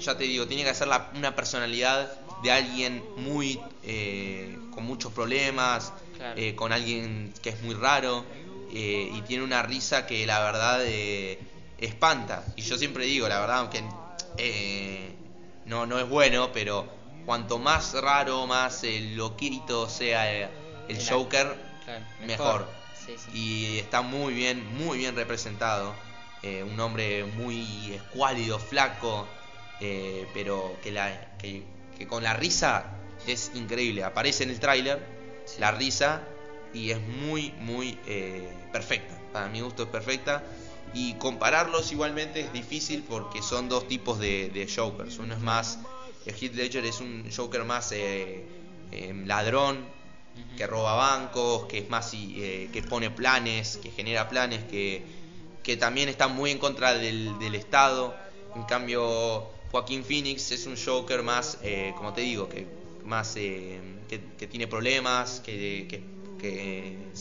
ya 0.00 0.16
te 0.16 0.24
digo, 0.24 0.46
tiene 0.46 0.64
que 0.64 0.74
ser 0.74 0.88
la- 0.88 1.10
una 1.14 1.34
personalidad 1.36 2.10
de 2.42 2.50
alguien 2.52 3.04
muy 3.16 3.60
eh, 3.82 4.58
con 4.70 4.84
muchos 4.84 5.12
problemas, 5.12 5.92
Claro. 6.16 6.40
eh, 6.40 6.54
con 6.54 6.72
alguien 6.72 7.32
que 7.42 7.50
es 7.50 7.62
muy 7.62 7.74
raro 7.74 8.24
eh, 8.70 9.08
y 9.12 9.22
tiene 9.22 9.44
una 9.44 9.62
risa 9.62 10.06
que 10.06 10.26
la 10.26 10.40
verdad 10.40 10.80
eh, 10.84 11.38
espanta. 11.78 12.44
Y 12.56 12.62
yo 12.62 12.76
siempre 12.76 13.04
digo, 13.04 13.28
la 13.28 13.40
verdad, 13.40 13.58
aunque 13.60 13.82
no, 15.64 15.86
no 15.86 15.98
es 15.98 16.08
bueno, 16.08 16.50
pero 16.52 16.86
cuanto 17.24 17.58
más 17.58 17.94
raro, 17.94 18.46
más 18.46 18.82
loquito 19.14 19.88
sea 19.88 20.30
el 20.32 20.48
El 20.88 21.08
Joker, 21.08 21.56
Claro, 21.84 22.04
mejor. 22.26 22.77
Sí, 23.08 23.14
sí. 23.16 23.30
Y 23.32 23.78
está 23.78 24.02
muy 24.02 24.34
bien, 24.34 24.64
muy 24.76 24.98
bien 24.98 25.16
representado. 25.16 25.94
Eh, 26.42 26.62
un 26.62 26.78
hombre 26.78 27.24
muy 27.24 27.92
escuálido, 27.94 28.58
flaco, 28.58 29.26
eh, 29.80 30.26
pero 30.34 30.78
que, 30.82 30.92
la, 30.92 31.36
que, 31.38 31.62
que 31.96 32.06
con 32.06 32.22
la 32.22 32.34
risa 32.34 32.84
es 33.26 33.52
increíble. 33.54 34.04
Aparece 34.04 34.44
en 34.44 34.50
el 34.50 34.60
tráiler 34.60 35.04
la 35.58 35.72
risa 35.72 36.22
y 36.74 36.90
es 36.90 37.00
muy, 37.00 37.52
muy 37.52 37.98
eh, 38.06 38.52
perfecta. 38.72 39.18
Para 39.32 39.48
mi 39.48 39.62
gusto 39.62 39.84
es 39.84 39.88
perfecta. 39.88 40.44
Y 40.92 41.14
compararlos 41.14 41.92
igualmente 41.92 42.40
es 42.40 42.52
difícil 42.52 43.04
porque 43.08 43.42
son 43.42 43.68
dos 43.68 43.88
tipos 43.88 44.18
de, 44.18 44.50
de 44.50 44.70
Jokers. 44.70 45.18
Uno 45.18 45.34
es 45.34 45.40
más, 45.40 45.78
el 46.26 46.34
Heath 46.34 46.54
Ledger 46.54 46.84
es 46.84 47.00
un 47.00 47.30
Joker 47.34 47.64
más 47.64 47.90
eh, 47.92 48.44
que 50.54 50.66
roba 50.66 50.94
bancos, 50.94 51.66
que 51.66 51.78
es 51.78 51.90
más 51.90 52.12
y, 52.14 52.42
eh, 52.44 52.70
que 52.72 52.82
pone 52.82 53.10
planes, 53.10 53.78
que 53.78 53.90
genera 53.90 54.28
planes, 54.28 54.64
que, 54.64 55.08
que 55.62 55.76
también 55.76 56.08
está 56.08 56.28
muy 56.28 56.50
en 56.50 56.58
contra 56.58 56.94
del, 56.94 57.38
del 57.38 57.54
Estado. 57.54 58.24
En 58.54 58.64
cambio, 58.64 59.50
Joaquín 59.70 60.04
Phoenix 60.04 60.50
es 60.52 60.66
un 60.66 60.76
Joker 60.76 61.22
más, 61.22 61.58
eh, 61.62 61.94
como 61.96 62.12
te 62.12 62.22
digo, 62.22 62.48
que 62.48 62.68
más 63.04 63.34
eh, 63.36 63.80
que, 64.08 64.34
que 64.36 64.46
tiene 64.48 64.66
problemas, 64.66 65.40
que, 65.40 65.86
que, 65.88 67.12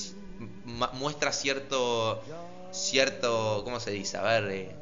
muestra 0.93 1.32
cierto 1.32 2.23
cierto, 2.69 3.62
¿cómo 3.63 3.80
se 3.80 3.91
dice? 3.91 4.17
A 4.17 4.21
ver, 4.23 4.43
eh, 4.51 4.80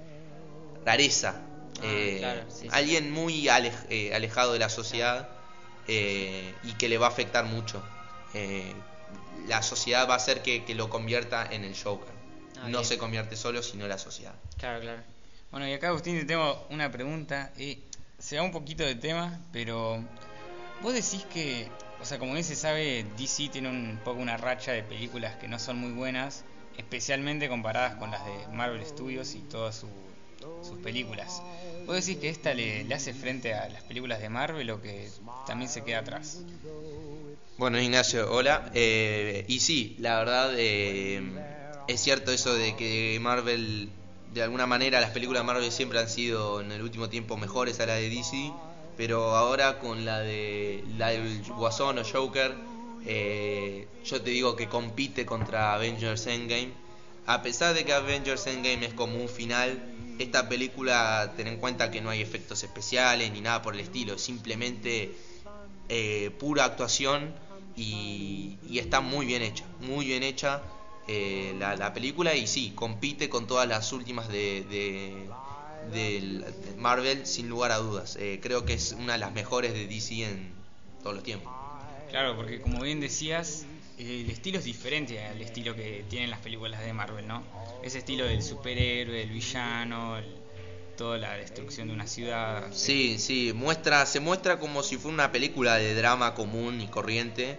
rareza. 0.84 1.52
Eh, 1.82 2.18
claro, 2.20 2.46
sí, 2.50 2.70
sí. 2.70 2.76
Alguien 2.76 3.12
muy 3.12 3.46
alej- 3.48 3.86
eh, 3.90 4.14
alejado 4.16 4.54
de 4.54 4.60
la 4.60 4.70
sociedad 4.70 5.30
y 5.88 6.76
que 6.78 6.90
le 6.90 6.98
va 6.98 7.08
a 7.08 7.10
afectar 7.10 7.46
mucho. 7.46 7.84
Eh, 8.36 8.76
la 9.48 9.62
sociedad 9.62 10.08
va 10.10 10.14
a 10.14 10.18
hacer 10.18 10.42
que, 10.42 10.66
que 10.66 10.76
lo 10.76 10.90
convierta 10.90 11.48
en 11.52 11.64
el 11.64 11.76
Joker. 11.82 12.14
Ah, 12.58 12.64
no 12.70 12.80
bien. 12.80 12.86
se 12.86 12.98
convierte 12.98 13.36
solo, 13.36 13.62
sino 13.64 13.88
la 13.88 13.98
sociedad. 13.98 14.34
Claro, 14.58 14.82
claro. 14.82 15.02
Bueno, 15.52 15.68
y 15.68 15.74
acá 15.74 15.88
Agustín 15.90 16.18
te 16.20 16.26
tengo 16.26 16.68
una 16.70 16.92
pregunta. 16.92 17.52
eh, 17.58 17.80
se 18.20 18.38
va 18.38 18.44
un 18.44 18.52
poquito 18.52 18.84
de 18.84 18.96
tema, 18.96 19.40
pero 19.52 20.04
vos 20.82 20.94
decís 20.94 21.26
que, 21.26 21.70
o 22.02 22.06
sea, 22.06 22.18
como 22.18 22.34
bien 22.34 22.44
se 22.44 22.56
sabe, 22.56 23.06
DC 23.18 23.50
tiene 23.50 23.70
un 23.70 24.00
poco 24.04 24.20
una 24.22 24.38
racha 24.38 24.72
de 24.72 24.84
películas 24.84 25.36
que 25.36 25.48
no 25.48 25.60
son 25.60 25.78
muy 25.78 25.92
buenas, 25.92 26.44
especialmente 26.78 27.48
comparadas 27.50 27.96
con 27.96 28.12
las 28.12 28.26
de 28.26 28.48
Marvel 28.56 28.86
Studios 28.86 29.36
y 29.36 29.40
todas 29.42 29.76
su- 29.76 29.90
sus 30.68 30.80
películas. 30.80 31.42
¿Vos 31.86 31.96
decís 32.04 32.18
que 32.18 32.30
esta 32.30 32.54
le, 32.54 32.92
hace 32.94 33.14
frente 33.14 33.54
a 33.54 33.70
las 33.70 33.84
películas 33.84 34.20
de 34.20 34.30
Marvel 34.30 34.70
o 34.72 34.82
que 34.82 35.10
también 35.46 35.70
se 35.70 35.84
queda 35.84 36.00
atrás? 36.00 36.40
Bueno, 37.58 37.80
Ignacio, 37.80 38.32
hola. 38.32 38.72
Eh, 38.74 39.46
y 39.48 39.60
sí, 39.60 39.96
la 40.00 40.18
verdad 40.18 40.54
eh, 40.58 41.22
es 41.88 42.02
cierto 42.02 42.32
eso 42.32 42.56
de 42.56 42.76
que 42.76 43.18
Marvel, 43.22 43.90
de 44.34 44.42
alguna 44.42 44.66
manera, 44.66 45.00
las 45.00 45.12
películas 45.12 45.44
de 45.44 45.48
Marvel 45.48 45.72
siempre 45.72 46.00
han 46.00 46.10
sido 46.10 46.60
en 46.60 46.72
el 46.72 46.82
último 46.82 47.08
tiempo 47.08 47.38
mejores 47.38 47.80
a 47.80 47.86
la 47.86 47.94
de 47.96 48.10
DC, 48.10 48.52
pero 48.98 49.36
ahora 49.36 49.80
con 49.80 50.06
la 50.06 50.20
de 50.20 50.84
la 50.98 51.10
del 51.10 51.44
Guasón 51.44 52.00
o 52.00 52.04
Joker, 52.04 52.56
eh, 53.06 53.88
yo 54.04 54.22
te 54.22 54.32
digo 54.32 54.56
que 54.56 54.68
compite 54.68 55.26
contra 55.26 55.74
Avengers 55.74 56.26
Endgame. 56.28 56.72
A 57.28 57.42
pesar 57.42 57.74
de 57.74 57.86
que 57.86 57.94
Avengers 57.94 58.48
Endgame 58.48 58.86
es 58.86 58.94
como 58.94 59.18
un 59.18 59.30
final, 59.30 59.95
esta 60.20 60.48
película, 60.48 61.34
ten 61.36 61.48
en 61.48 61.58
cuenta 61.58 61.92
que 61.92 62.02
no 62.02 62.10
hay 62.10 62.22
efectos 62.22 62.64
especiales 62.64 63.32
ni 63.32 63.42
nada 63.42 63.62
por 63.62 63.74
el 63.74 63.82
estilo, 63.82 64.18
simplemente 64.18 65.16
eh, 65.90 66.32
pura 66.40 66.66
actuación 66.66 67.34
y, 67.76 68.58
está 68.74 69.02
muy 69.02 69.26
bien 69.26 69.42
hecha, 69.42 69.66
muy 69.82 70.06
bien 70.06 70.24
hecha 70.24 70.62
eh, 71.08 71.56
la, 71.60 71.76
la 71.76 71.94
película 71.94 72.36
y 72.36 72.48
sí, 72.48 72.72
compite 72.76 73.30
con 73.30 73.48
todas 73.48 73.68
las 73.68 73.92
últimas 73.94 74.28
de, 74.28 74.66
de, 75.92 76.46
Marvel 76.78 77.26
sin 77.26 77.48
lugar 77.50 77.72
a 77.72 77.78
dudas. 77.78 78.18
Eh, 78.20 78.40
creo 78.42 78.66
que 78.66 78.74
es 78.74 78.94
una 78.94 79.14
de 79.14 79.20
las 79.20 79.34
mejores 79.34 79.74
de 79.74 79.88
DC 79.88 80.24
en 80.24 80.52
todos 81.04 81.16
los 81.16 81.24
tiempos. 81.24 81.52
Claro, 82.10 82.36
porque 82.36 82.62
como 82.62 82.82
bien 82.82 83.00
decías, 83.00 83.66
el 83.98 84.30
estilo 84.30 84.60
es 84.60 84.66
diferente 84.66 85.24
al 85.24 85.42
estilo 85.42 85.76
que 85.76 86.06
tienen 86.10 86.30
las 86.30 86.40
películas 86.40 86.82
de 86.82 86.94
Marvel, 86.94 87.28
¿no? 87.28 87.44
Ese 87.84 88.00
estilo 88.00 88.26
del 88.26 88.44
superhéroe, 88.44 89.24
el 89.24 89.30
villano, 89.30 90.18
toda 90.98 91.18
la 91.18 91.34
destrucción 91.34 91.88
de 91.88 91.94
una 91.94 92.08
ciudad. 92.08 92.68
Sí, 92.72 93.18
sí, 93.20 93.54
muestra, 93.54 94.06
se 94.06 94.20
muestra 94.20 94.60
como 94.60 94.84
si 94.84 94.98
fuera 94.98 95.14
una 95.14 95.32
película 95.32 95.76
de 95.76 95.94
drama 95.96 96.34
común 96.34 96.82
y 96.82 96.88
corriente. 96.88 97.58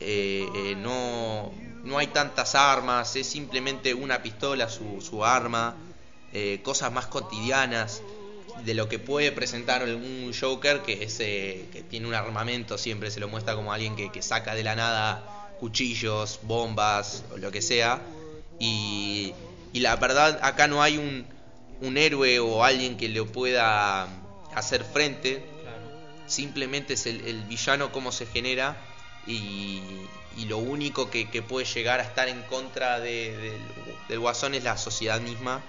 Eh, 0.00 0.48
eh, 0.54 0.74
no, 0.76 1.52
no 1.84 1.98
hay 1.98 2.08
tantas 2.08 2.54
armas, 2.54 3.14
es 3.16 3.26
simplemente 3.26 3.94
una 3.94 4.22
pistola, 4.22 4.68
su, 4.68 5.00
su 5.00 5.24
arma, 5.24 5.76
eh, 6.32 6.60
cosas 6.62 6.92
más 6.92 7.06
cotidianas 7.06 8.02
de 8.64 8.74
lo 8.74 8.88
que 8.88 8.98
puede 8.98 9.32
presentar 9.32 9.82
un 9.84 10.32
Joker 10.38 10.82
que 10.82 11.04
es 11.04 11.16
que 11.18 11.84
tiene 11.88 12.06
un 12.06 12.14
armamento, 12.14 12.78
siempre 12.78 13.10
se 13.10 13.18
lo 13.18 13.26
muestra 13.28 13.54
como 13.54 13.72
alguien 13.72 13.96
que 13.96 14.22
saca 14.22 14.54
de 14.54 14.62
la 14.62 14.76
nada 14.76 15.41
cuchillos, 15.62 16.40
bombas 16.42 17.22
o 17.32 17.36
lo 17.38 17.52
que 17.52 17.62
sea. 17.62 18.02
Y, 18.58 19.32
y 19.72 19.78
la 19.78 19.94
verdad, 19.94 20.40
acá 20.42 20.66
no 20.66 20.82
hay 20.82 20.98
un, 20.98 21.24
un 21.80 21.96
héroe 21.96 22.40
o 22.40 22.64
alguien 22.64 22.96
que 22.96 23.08
le 23.08 23.22
pueda 23.22 24.08
hacer 24.56 24.82
frente. 24.82 25.40
Simplemente 26.26 26.94
es 26.94 27.06
el, 27.06 27.42
villano 27.44 27.92
cómo 27.92 28.10
se 28.10 28.26
genera 28.26 28.76
y, 29.24 29.80
y 30.36 30.46
lo 30.46 30.58
único 30.58 31.10
que, 31.10 31.26
puede 31.42 31.64
llegar 31.64 32.00
a 32.00 32.02
estar 32.02 32.28
en 32.28 32.42
contra 32.42 32.98
de- 32.98 33.36
del, 33.36 33.62
del 34.08 34.18
guasón 34.18 34.54
es 34.54 34.64
la 34.64 34.76
sociedad 34.76 35.20
misma. 35.20 35.62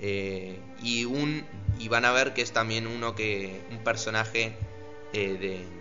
Eh, 0.00 0.58
y 0.82 1.04
un 1.04 1.44
y 1.78 1.86
van 1.88 2.04
a 2.04 2.10
ver 2.12 2.34
que 2.34 2.42
es 2.42 2.52
también 2.52 2.86
uno 2.88 3.14
que 3.14 3.60
un 3.70 3.78
personaje 3.84 4.52
eh, 5.12 5.36
de 5.40 5.77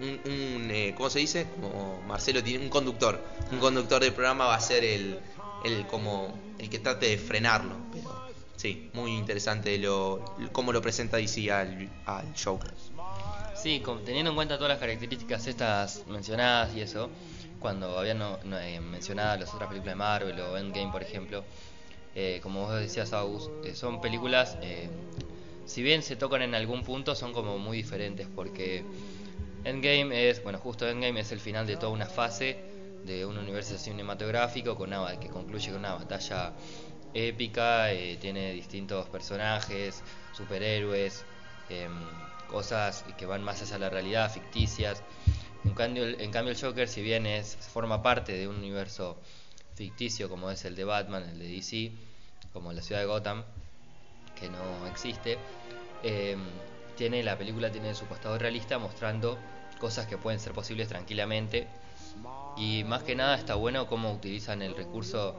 un, 0.00 0.70
eh, 0.70 0.94
¿cómo 0.96 1.10
se 1.10 1.18
dice? 1.20 1.46
Como 1.60 2.00
Marcelo 2.06 2.42
tiene 2.42 2.64
un 2.64 2.70
conductor, 2.70 3.22
un 3.52 3.58
conductor 3.58 4.02
del 4.02 4.12
programa 4.12 4.46
va 4.46 4.54
a 4.54 4.60
ser 4.60 4.84
el, 4.84 5.18
el 5.64 5.86
como 5.86 6.32
el 6.58 6.68
que 6.70 6.78
trate 6.78 7.06
de 7.06 7.18
frenarlo, 7.18 7.76
pero 7.92 8.08
sí, 8.56 8.90
muy 8.94 9.12
interesante 9.16 9.76
lo 9.78 10.24
cómo 10.52 10.72
lo 10.72 10.80
presenta 10.82 11.16
DC 11.16 11.50
al, 11.52 11.88
al 12.06 12.26
Joker. 12.42 12.72
Sí, 13.54 13.80
con- 13.80 14.02
teniendo 14.04 14.30
en 14.30 14.36
cuenta 14.36 14.56
todas 14.56 14.70
las 14.70 14.78
características 14.78 15.46
estas 15.46 16.06
mencionadas 16.06 16.74
y 16.74 16.80
eso, 16.80 17.10
cuando 17.58 17.98
habían 17.98 18.18
no, 18.18 18.38
no, 18.44 18.58
eh, 18.58 18.80
mencionado 18.80 19.38
las 19.38 19.52
otras 19.52 19.68
películas 19.68 19.92
de 19.92 19.96
Marvel 19.98 20.40
o 20.40 20.56
Endgame, 20.56 20.90
por 20.90 21.02
ejemplo, 21.02 21.44
eh, 22.14 22.40
como 22.42 22.62
vos 22.66 22.80
decías, 22.80 23.12
August, 23.12 23.50
eh, 23.64 23.74
son 23.74 24.00
películas, 24.00 24.56
eh, 24.62 24.88
si 25.66 25.82
bien 25.82 26.02
se 26.02 26.16
tocan 26.16 26.42
en 26.42 26.54
algún 26.54 26.82
punto, 26.84 27.14
son 27.14 27.32
como 27.32 27.58
muy 27.58 27.76
diferentes, 27.76 28.26
porque 28.34 28.82
Endgame 29.64 30.30
es, 30.30 30.42
bueno, 30.42 30.58
justo 30.58 30.88
Endgame 30.88 31.20
es 31.20 31.32
el 31.32 31.40
final 31.40 31.66
de 31.66 31.76
toda 31.76 31.92
una 31.92 32.06
fase 32.06 32.64
de 33.02 33.26
un 33.26 33.36
universo 33.36 33.76
cinematográfico 33.78 34.76
con 34.76 34.88
una, 34.88 35.18
que 35.18 35.28
concluye 35.28 35.70
con 35.70 35.80
una 35.80 35.94
batalla 35.94 36.54
épica, 37.12 37.92
eh, 37.92 38.16
tiene 38.18 38.52
distintos 38.52 39.08
personajes, 39.08 40.02
superhéroes, 40.32 41.26
em, 41.68 41.92
cosas 42.46 43.04
que 43.16 43.26
van 43.26 43.42
más 43.42 43.62
hacia 43.62 43.78
la 43.78 43.90
realidad, 43.90 44.32
ficticias. 44.32 45.02
En 45.64 45.74
cambio, 45.74 46.04
en 46.06 46.30
cambio 46.30 46.52
el 46.52 46.60
Joker, 46.60 46.88
si 46.88 47.02
bien 47.02 47.26
es 47.26 47.56
forma 47.56 48.02
parte 48.02 48.32
de 48.32 48.48
un 48.48 48.56
universo 48.56 49.20
ficticio 49.74 50.28
como 50.28 50.50
es 50.50 50.64
el 50.64 50.74
de 50.74 50.84
Batman, 50.84 51.28
el 51.28 51.38
de 51.38 51.48
DC, 51.48 51.92
como 52.52 52.72
la 52.72 52.82
ciudad 52.82 53.00
de 53.02 53.06
Gotham, 53.06 53.44
que 54.34 54.48
no 54.48 54.86
existe, 54.86 55.38
eh, 56.02 56.36
tiene 57.00 57.22
la 57.22 57.38
película 57.38 57.72
tiene 57.72 57.94
su 57.94 58.06
costado 58.06 58.36
realista 58.36 58.78
mostrando 58.78 59.38
cosas 59.78 60.06
que 60.06 60.18
pueden 60.18 60.38
ser 60.38 60.52
posibles 60.52 60.86
tranquilamente 60.86 61.66
y 62.58 62.84
más 62.84 63.02
que 63.04 63.14
nada 63.14 63.36
está 63.36 63.54
bueno 63.54 63.86
cómo 63.86 64.12
utilizan 64.12 64.60
el 64.60 64.76
recurso 64.76 65.34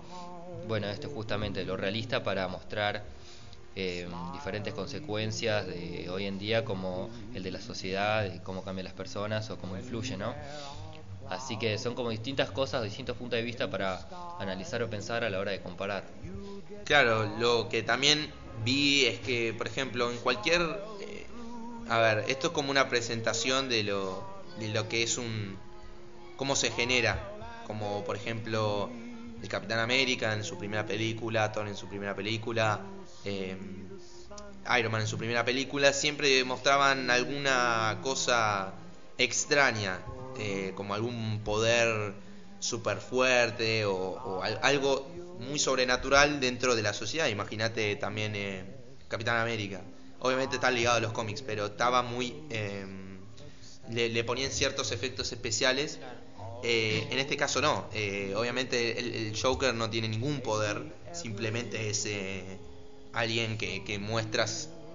bueno 0.67 0.87
esto 0.87 1.07
justamente 1.09 1.63
lo 1.63 1.77
realista 1.77 2.23
para 2.23 2.47
mostrar 2.47 3.03
eh, 3.75 4.07
diferentes 4.33 4.73
consecuencias 4.73 5.67
de 5.67 6.09
hoy 6.09 6.25
en 6.25 6.39
día 6.39 6.65
como 6.65 7.11
el 7.35 7.43
de 7.43 7.51
la 7.51 7.61
sociedad 7.61 8.23
de 8.23 8.41
cómo 8.41 8.63
cambian 8.63 8.85
las 8.85 8.95
personas 8.95 9.47
o 9.51 9.59
cómo 9.59 9.77
influye 9.77 10.17
no 10.17 10.33
Así 11.29 11.57
que 11.57 11.77
son 11.77 11.95
como 11.95 12.09
distintas 12.09 12.51
cosas, 12.51 12.83
distintos 12.83 13.15
puntos 13.15 13.37
de 13.37 13.43
vista 13.43 13.69
para 13.69 14.05
analizar 14.37 14.83
o 14.83 14.89
pensar 14.89 15.23
a 15.23 15.29
la 15.29 15.39
hora 15.39 15.51
de 15.51 15.61
comparar. 15.61 16.03
Claro, 16.83 17.23
lo 17.39 17.69
que 17.69 17.83
también 17.83 18.29
vi 18.65 19.05
es 19.05 19.19
que, 19.19 19.53
por 19.57 19.67
ejemplo, 19.67 20.11
en 20.11 20.17
cualquier... 20.17 20.59
a 21.95 21.99
ver, 21.99 22.25
esto 22.27 22.47
es 22.47 22.53
como 22.53 22.71
una 22.71 22.89
presentación 22.89 23.69
de 23.69 23.83
lo, 23.83 24.29
de 24.55 24.69
lo 24.69 24.87
que 24.87 25.03
es 25.03 25.17
un... 25.17 25.61
cómo 26.35 26.55
se 26.55 26.71
genera. 26.71 27.37
Como, 27.63 28.03
por 28.05 28.15
ejemplo, 28.17 28.97
el 29.41 29.49
Capitán 29.49 29.79
América 29.79 30.33
en 30.33 30.43
su 30.43 30.57
primera 30.57 30.85
película, 30.85 31.51
Thor 31.51 31.67
en 31.67 31.77
su 31.77 31.89
primera 31.89 32.15
película, 32.15 32.93
eh, 33.23 33.57
Iron 34.79 34.91
Man 34.91 35.01
en 35.01 35.07
su 35.07 35.17
primera 35.17 35.45
película, 35.45 35.93
siempre 35.93 36.43
mostraban 36.43 37.09
alguna 37.09 37.99
cosa 38.01 38.79
extraña, 39.17 40.05
eh, 40.33 40.73
como 40.75 40.93
algún 40.93 41.43
poder 41.43 42.15
super 42.59 42.99
fuerte 43.01 43.85
o, 43.85 43.95
o 43.95 44.43
al- 44.43 44.59
algo 44.63 45.29
muy 45.37 45.59
sobrenatural 45.59 46.39
dentro 46.39 46.75
de 46.75 46.83
la 46.83 46.93
sociedad. 46.93 47.27
Imagínate 47.27 47.95
también 47.97 48.35
eh, 48.35 48.65
Capitán 49.07 49.37
América. 49.37 49.85
Obviamente 50.21 50.55
está 50.55 50.69
ligado 50.71 50.97
a 50.97 50.99
los 51.01 51.11
cómics, 51.13 51.41
pero 51.41 51.65
estaba 51.67 52.01
muy... 52.03 52.35
eh, 52.49 52.85
le, 53.89 54.09
le 54.09 54.23
ponían 54.23 54.51
ciertos 54.51 54.91
efectos 54.91 55.31
especiales. 55.31 55.99
Eh, 56.63 57.07
en 57.09 57.19
este 57.19 57.37
caso 57.37 57.61
no. 57.61 57.87
Eh, 57.93 58.33
obviamente 58.35 58.99
el, 58.99 59.13
el 59.15 59.39
Joker 59.39 59.73
no 59.73 59.89
tiene 59.89 60.07
ningún 60.07 60.41
poder. 60.41 60.83
Simplemente 61.13 61.89
es 61.89 62.07
alguien 63.13 63.57
que, 63.57 63.83
que 63.83 63.99
muestra 63.99 64.45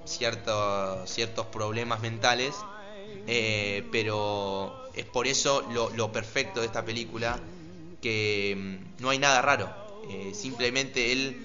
ciertos, 0.04 1.10
ciertos 1.10 1.46
problemas 1.46 2.00
mentales. 2.00 2.54
Eh, 3.26 3.84
pero 3.90 4.88
es 4.94 5.04
por 5.04 5.26
eso 5.26 5.62
lo, 5.72 5.90
lo 5.90 6.12
perfecto 6.12 6.60
de 6.60 6.66
esta 6.66 6.84
película. 6.84 7.38
Que 8.00 8.54
mm, 8.56 9.02
no 9.02 9.10
hay 9.10 9.18
nada 9.18 9.42
raro. 9.42 9.86
Simplemente 10.32 11.10
él 11.10 11.36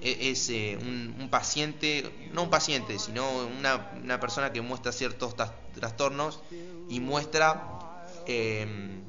es 0.00 0.48
eh, 0.50 0.78
un, 0.80 1.16
un 1.18 1.28
paciente, 1.30 2.28
no 2.32 2.44
un 2.44 2.50
paciente, 2.50 2.98
sino 2.98 3.46
una, 3.46 3.90
una 4.02 4.20
persona 4.20 4.52
que 4.52 4.60
muestra 4.60 4.92
ciertos 4.92 5.34
trastornos 5.74 6.40
y 6.88 7.00
muestra 7.00 7.78
eh, 8.26 9.00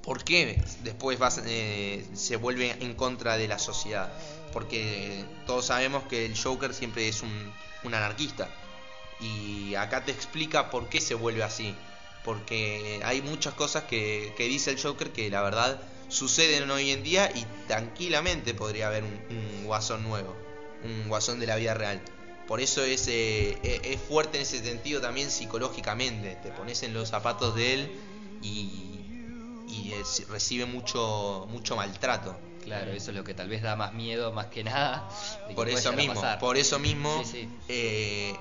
por 0.00 0.24
qué 0.24 0.62
después 0.80 1.18
vas- 1.18 1.42
eh, 1.46 2.08
se 2.14 2.36
vuelve 2.36 2.76
en 2.80 2.94
contra 2.94 3.36
de 3.36 3.48
la 3.48 3.58
sociedad. 3.58 4.12
Porque 4.52 5.24
todos 5.46 5.66
sabemos 5.66 6.04
que 6.04 6.24
el 6.26 6.38
Joker 6.40 6.72
siempre 6.74 7.08
es 7.08 7.22
un, 7.22 7.52
un 7.82 7.94
anarquista. 7.94 8.48
Y 9.20 9.74
acá 9.74 10.04
te 10.04 10.12
explica 10.12 10.70
por 10.70 10.88
qué 10.88 11.00
se 11.00 11.14
vuelve 11.14 11.42
así. 11.42 11.76
Porque 12.22 13.00
hay 13.04 13.22
muchas 13.22 13.54
cosas 13.54 13.84
que, 13.84 14.34
que 14.36 14.44
dice 14.44 14.70
el 14.70 14.80
Joker 14.82 15.12
que 15.12 15.30
la 15.30 15.42
verdad 15.42 15.80
suceden 16.08 16.70
hoy 16.70 16.90
en 16.90 17.02
día 17.02 17.30
y 17.34 17.44
tranquilamente 17.66 18.54
podría 18.54 18.88
haber 18.88 19.04
un, 19.04 19.20
un 19.30 19.64
guasón 19.64 20.02
nuevo, 20.02 20.34
un 20.82 21.08
guasón 21.08 21.38
de 21.40 21.46
la 21.46 21.56
vida 21.56 21.74
real. 21.74 22.00
Por 22.46 22.60
eso 22.60 22.82
es, 22.82 23.06
eh, 23.08 23.58
e- 23.62 23.80
es 23.92 24.00
fuerte 24.00 24.38
en 24.38 24.42
ese 24.42 24.58
sentido 24.64 25.00
también 25.00 25.30
psicológicamente. 25.30 26.36
Te 26.42 26.50
pones 26.50 26.82
en 26.82 26.94
los 26.94 27.08
zapatos 27.10 27.54
de 27.54 27.74
él 27.74 27.90
y, 28.42 29.00
y 29.68 29.92
es- 29.92 30.26
recibe 30.28 30.64
mucho, 30.64 31.46
mucho 31.50 31.76
maltrato. 31.76 32.38
Claro, 32.64 32.90
eso 32.92 33.10
es 33.10 33.16
lo 33.16 33.24
que 33.24 33.34
tal 33.34 33.48
vez 33.48 33.62
da 33.62 33.76
más 33.76 33.92
miedo, 33.94 34.32
más 34.32 34.46
que 34.46 34.64
nada. 34.64 35.08
que 35.46 35.54
Por 35.54 35.68
eso 35.68 35.92
mismo, 35.92 36.22
por 36.40 36.56
eso 36.56 36.78
mismo 36.78 37.22
Sí, 37.24 37.30
sí. 37.42 37.48
eh, 37.68 38.36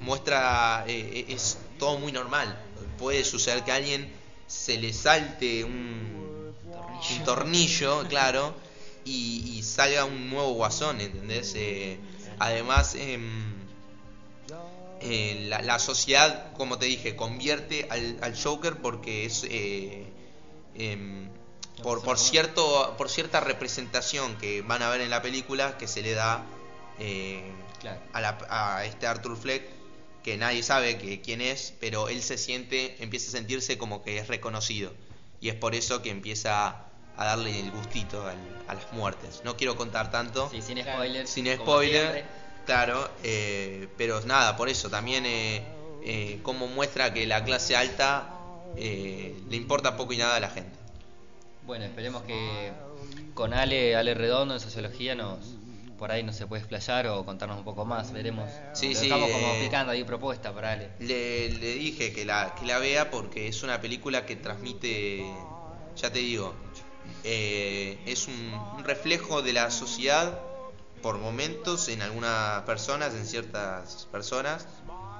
muestra, 0.00 0.84
eh, 0.86 1.26
es 1.28 1.58
todo 1.78 1.98
muy 1.98 2.12
normal. 2.12 2.58
Puede 2.98 3.24
suceder 3.24 3.64
que 3.64 3.72
a 3.72 3.76
alguien 3.76 4.10
se 4.46 4.76
le 4.78 4.92
salte 4.92 5.64
un 5.64 6.29
un 7.18 7.24
tornillo 7.24 8.06
claro, 8.08 8.54
y, 9.04 9.56
y 9.58 9.62
salga 9.62 10.04
un 10.04 10.30
nuevo 10.30 10.52
guasón, 10.54 11.00
¿entendés? 11.00 11.54
Eh, 11.56 11.98
además, 12.38 12.94
em, 12.94 13.66
eh, 15.00 15.46
la, 15.48 15.62
la 15.62 15.78
sociedad, 15.78 16.52
como 16.56 16.78
te 16.78 16.86
dije, 16.86 17.16
convierte 17.16 17.86
al, 17.90 18.18
al 18.22 18.40
Joker 18.40 18.76
porque 18.76 19.24
es... 19.24 19.44
eh, 19.48 20.06
em, 20.74 21.28
por, 21.82 22.02
por 22.02 22.18
cierto 22.18 22.94
por 22.98 23.08
cierta 23.08 23.40
representación 23.40 24.36
que 24.36 24.60
van 24.60 24.82
a 24.82 24.90
ver 24.90 25.00
en 25.00 25.08
la 25.08 25.22
película 25.22 25.78
que 25.78 25.88
se 25.88 26.02
le 26.02 26.12
da 26.12 26.44
a, 28.12 28.20
la- 28.20 28.38
a 28.50 28.84
este 28.84 29.06
Arthur 29.06 29.34
Fleck 29.38 29.62
que 30.22 30.36
nadie 30.36 30.62
sabe 30.62 30.98
que 30.98 31.22
quién 31.22 31.40
es 31.40 31.72
pero 31.80 32.10
él 32.10 32.22
se 32.22 32.36
siente 32.36 33.02
empieza 33.02 33.28
a 33.28 33.32
sentirse 33.32 33.78
como 33.78 34.02
que 34.02 34.18
es 34.18 34.28
reconocido. 34.28 34.92
Y 35.40 35.48
es 35.48 35.54
por 35.54 35.74
eso 35.74 36.02
que 36.02 36.10
empieza 36.10 36.89
a 37.20 37.24
darle 37.26 37.58
el 37.60 37.70
gustito 37.70 38.26
al- 38.26 38.38
a 38.66 38.74
las 38.74 38.92
muertes 38.92 39.40
no 39.44 39.56
quiero 39.56 39.76
contar 39.76 40.10
tanto 40.10 40.48
Sí, 40.50 40.62
sin 40.62 40.82
spoilers. 40.82 41.28
sin 41.30 41.46
spoiler 41.54 42.24
claro 42.66 43.08
eh, 43.22 43.88
pero 43.96 44.20
nada 44.22 44.56
por 44.56 44.68
eso 44.68 44.88
también 44.90 45.24
eh, 45.26 45.62
eh, 46.02 46.38
como 46.42 46.66
muestra 46.66 47.12
que 47.12 47.26
la 47.26 47.44
clase 47.44 47.76
alta 47.76 48.36
eh, 48.76 49.38
le 49.48 49.56
importa 49.56 49.96
poco 49.96 50.12
y 50.12 50.16
nada 50.18 50.36
a 50.36 50.40
la 50.40 50.50
gente 50.50 50.76
Bueno, 51.66 51.84
esperemos 51.84 52.22
que 52.22 52.72
con 53.34 53.52
Ale, 53.54 53.96
Ale 53.96 54.14
Redondo 54.14 54.54
en 54.54 54.60
sociología 54.60 55.14
nos 55.14 55.38
por 55.98 56.10
ahí 56.10 56.22
no 56.22 56.32
se 56.32 56.46
puede 56.46 56.60
explayar 56.62 57.06
o 57.08 57.26
contarnos 57.26 57.58
un 57.58 57.64
poco 57.64 57.84
más, 57.84 58.10
veremos. 58.10 58.48
Sí, 58.72 58.94
Lo 58.94 59.00
sí, 59.00 59.04
Estamos 59.06 59.30
como 59.30 59.52
eh, 59.52 59.58
picando 59.60 59.92
ahí 59.92 60.02
propuesta 60.02 60.50
para 60.54 60.72
Ale. 60.72 60.88
Le, 60.98 61.50
le 61.50 61.74
dije 61.74 62.10
que 62.14 62.24
la, 62.24 62.54
que 62.58 62.64
la 62.64 62.78
vea 62.78 63.10
porque 63.10 63.48
es 63.48 63.62
una 63.62 63.82
película 63.82 64.24
que 64.24 64.36
transmite, 64.36 65.34
ya 66.00 66.10
te 66.10 66.20
digo, 66.20 66.54
eh, 67.24 67.98
es 68.06 68.26
un, 68.28 68.34
un 68.76 68.84
reflejo 68.84 69.42
de 69.42 69.52
la 69.52 69.70
sociedad 69.70 70.40
por 71.02 71.18
momentos 71.18 71.88
en 71.88 72.02
algunas 72.02 72.62
personas, 72.62 73.14
en 73.14 73.26
ciertas 73.26 74.06
personas, 74.12 74.66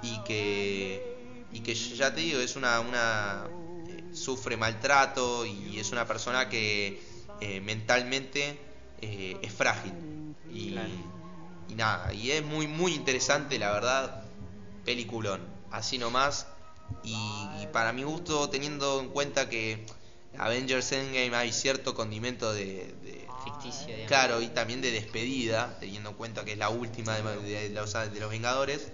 y 0.02 0.22
que, 0.24 1.46
y 1.52 1.60
que 1.60 1.74
ya 1.74 2.14
te 2.14 2.20
digo, 2.20 2.40
es 2.40 2.56
una, 2.56 2.80
una 2.80 3.46
eh, 3.88 4.04
sufre 4.14 4.56
maltrato 4.56 5.46
y 5.46 5.78
es 5.78 5.92
una 5.92 6.06
persona 6.06 6.48
que 6.48 7.02
eh, 7.40 7.60
mentalmente 7.60 8.58
es 9.00 9.52
frágil. 9.52 9.94
Y, 10.52 10.76
y 11.68 11.74
nada, 11.74 12.12
y 12.12 12.32
es 12.32 12.44
muy, 12.44 12.66
muy 12.66 12.92
interesante, 12.92 13.58
la 13.58 13.72
verdad, 13.72 14.24
peliculón, 14.84 15.40
así 15.70 15.96
nomás. 15.96 16.46
Y, 17.02 17.14
y 17.62 17.68
para 17.72 17.92
mi 17.92 18.02
gusto, 18.02 18.50
teniendo 18.50 19.00
en 19.00 19.08
cuenta 19.08 19.48
que 19.48 19.86
Avengers 20.38 20.92
Endgame 20.92 21.34
hay 21.36 21.52
cierto 21.52 21.94
condimento 21.94 22.52
de, 22.52 22.94
de- 23.02 23.20
Ficticio, 23.44 23.86
digamos. 23.86 24.06
claro, 24.08 24.42
y 24.42 24.48
también 24.48 24.82
de 24.82 24.90
despedida, 24.90 25.78
teniendo 25.80 26.10
en 26.10 26.16
cuenta 26.16 26.44
que 26.44 26.52
es 26.52 26.58
la 26.58 26.68
última 26.68 27.16
de, 27.18 27.40
de 27.40 27.70
los, 27.70 27.92
de 27.94 28.20
los 28.20 28.28
Vengadores, 28.30 28.92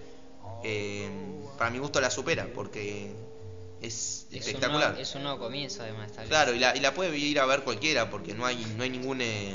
eh, 0.63 1.09
para 1.57 1.69
mi 1.69 1.79
gusto 1.79 1.99
la 1.99 2.09
supera, 2.09 2.47
porque 2.55 3.11
es 3.81 4.25
espectacular. 4.31 4.97
es 4.97 5.13
un 5.15 5.23
nuevo 5.23 5.37
comienzo, 5.39 5.83
además. 5.83 6.11
tal 6.13 6.21
vez. 6.21 6.29
Claro, 6.29 6.53
y 6.53 6.59
la, 6.59 6.75
y 6.75 6.79
la 6.79 6.93
puede 6.93 7.17
ir 7.17 7.39
a 7.41 7.45
ver 7.45 7.63
cualquiera, 7.63 8.09
porque 8.09 8.33
no 8.33 8.45
hay, 8.45 8.55
no 8.77 8.83
hay 8.83 8.89
ningún... 8.89 9.19
eh, 9.21 9.53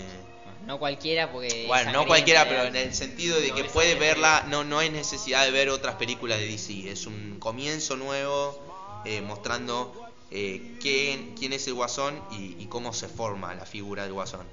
No 0.66 0.78
cualquiera, 0.78 1.32
porque. 1.32 1.64
bueno, 1.66 1.90
no 1.92 2.06
cualquiera, 2.06 2.46
pero 2.46 2.64
en 2.64 2.76
el 2.76 2.94
sentido 2.94 3.40
de 3.40 3.52
que 3.52 3.64
puede 3.64 3.94
verla, 3.94 4.44
no, 4.48 4.62
no 4.62 4.78
hay 4.78 4.90
necesidad 4.90 5.44
de 5.44 5.50
ver 5.52 5.70
otras 5.70 5.94
películas 5.96 6.38
de 6.38 6.46
DC. 6.48 6.90
Es 6.90 7.06
un 7.06 7.38
comienzo 7.40 7.96
nuevo 7.96 9.02
eh, 9.06 9.22
mostrando 9.22 10.11
eh, 10.32 10.76
quién, 10.80 11.34
quién 11.38 11.52
es 11.52 11.66
el 11.68 11.74
Guasón 11.74 12.18
y, 12.30 12.56
y 12.62 12.66
cómo 12.66 12.92
se 12.92 13.08
forma 13.08 13.54
la 13.54 13.66
figura 13.66 14.02
del 14.04 14.12
Guasón. 14.12 14.46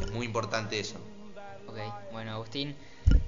Es 0.00 0.10
muy 0.12 0.26
importante 0.26 0.78
eso. 0.80 0.98
Ok, 1.66 1.78
bueno, 2.12 2.32
Agustín, 2.32 2.74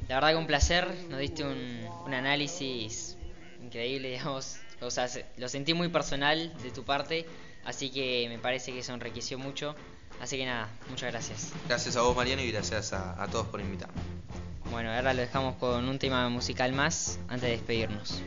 la 0.08 0.16
verdad 0.16 0.30
que 0.30 0.36
un 0.36 0.46
placer. 0.46 0.88
Nos 1.10 1.20
diste 1.20 1.44
un, 1.44 1.88
un 2.06 2.14
análisis 2.14 3.16
increíble, 3.62 4.10
digamos. 4.12 4.56
O 4.80 4.90
sea, 4.90 5.08
se- 5.08 5.24
lo 5.36 5.48
sentí 5.48 5.74
muy 5.74 5.88
personal 5.88 6.52
de 6.62 6.70
tu 6.70 6.84
parte, 6.84 7.26
así 7.64 7.90
que 7.90 8.26
me 8.28 8.38
parece 8.38 8.72
que 8.72 8.78
eso 8.80 8.92
enriqueció 8.94 9.38
mucho. 9.38 9.74
Así 10.20 10.36
que 10.36 10.46
nada, 10.46 10.68
muchas 10.90 11.12
gracias. 11.12 11.52
Gracias 11.68 11.96
a 11.96 12.02
vos, 12.02 12.16
Mariano, 12.16 12.42
y 12.42 12.50
gracias 12.50 12.92
a, 12.92 13.22
a 13.22 13.28
todos 13.28 13.46
por 13.48 13.60
invitarme. 13.60 14.00
Bueno, 14.70 14.92
ahora 14.92 15.14
lo 15.14 15.20
dejamos 15.20 15.56
con 15.56 15.88
un 15.88 15.98
tema 15.98 16.28
musical 16.28 16.72
más 16.72 17.18
antes 17.28 17.42
de 17.42 17.50
despedirnos. 17.50 18.20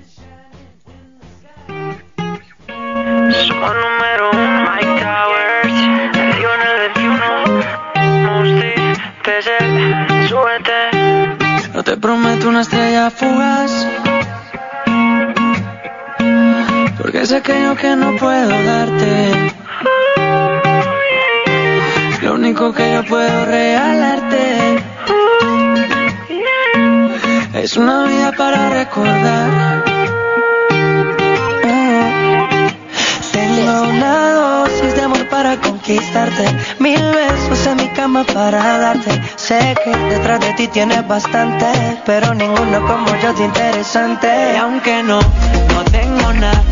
Somos 3.32 3.73
número 3.75 4.29
uno, 4.34 4.71
Mike 4.71 4.95
Towers, 4.99 5.77
el 6.19 6.34
Río 6.34 6.49
en 6.53 6.61
el 6.67 6.75
21, 6.93 7.27
Musti, 8.27 8.73
TZ, 9.23 9.47
súbete. 10.29 10.79
No 11.73 11.82
te 11.82 11.95
prometo 11.95 12.49
una 12.49 12.61
estrella 12.61 13.09
fugaz. 13.09 13.88
Porque 16.97 17.25
sé 17.25 17.41
que 17.41 17.63
yo 17.63 17.75
que 17.75 17.95
no 17.95 18.17
puedo 18.17 18.49
darte. 18.49 19.51
Lo 22.21 22.34
único 22.34 22.73
que 22.73 22.93
yo 22.93 23.05
puedo 23.05 23.45
regalarte 23.45 24.84
es 27.53 27.77
una 27.77 28.03
vida 28.07 28.34
para 28.34 28.69
recordar. 28.69 29.90
Tengo 33.55 33.81
una 33.83 34.31
dosis 34.31 34.95
de 34.95 35.01
amor 35.01 35.27
para 35.27 35.57
conquistarte. 35.57 36.45
Mil 36.79 37.01
besos 37.01 37.67
en 37.67 37.75
mi 37.77 37.87
cama 37.89 38.23
para 38.23 38.77
darte. 38.77 39.11
Sé 39.35 39.75
que 39.83 39.91
detrás 39.91 40.39
de 40.39 40.53
ti 40.53 40.67
tienes 40.69 41.05
bastante, 41.05 41.67
pero 42.05 42.33
ninguno 42.33 42.85
como 42.87 43.07
yo 43.21 43.33
de 43.33 43.43
interesante. 43.43 44.27
Y 44.53 44.57
aunque 44.57 45.03
no, 45.03 45.19
no 45.19 45.83
tengo 45.91 46.33
nada, 46.33 46.63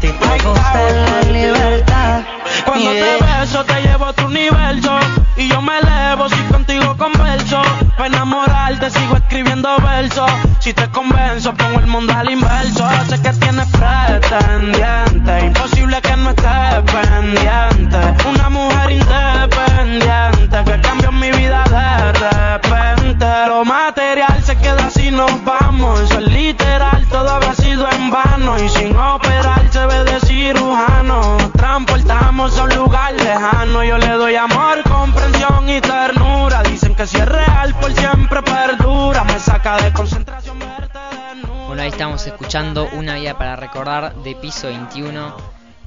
te 0.00 0.12
gusta 0.12 0.59
escuchando 42.50 42.88
Una 42.94 43.14
vida 43.14 43.38
para 43.38 43.54
recordar 43.54 44.12
de 44.24 44.34
piso 44.34 44.66
21. 44.66 45.36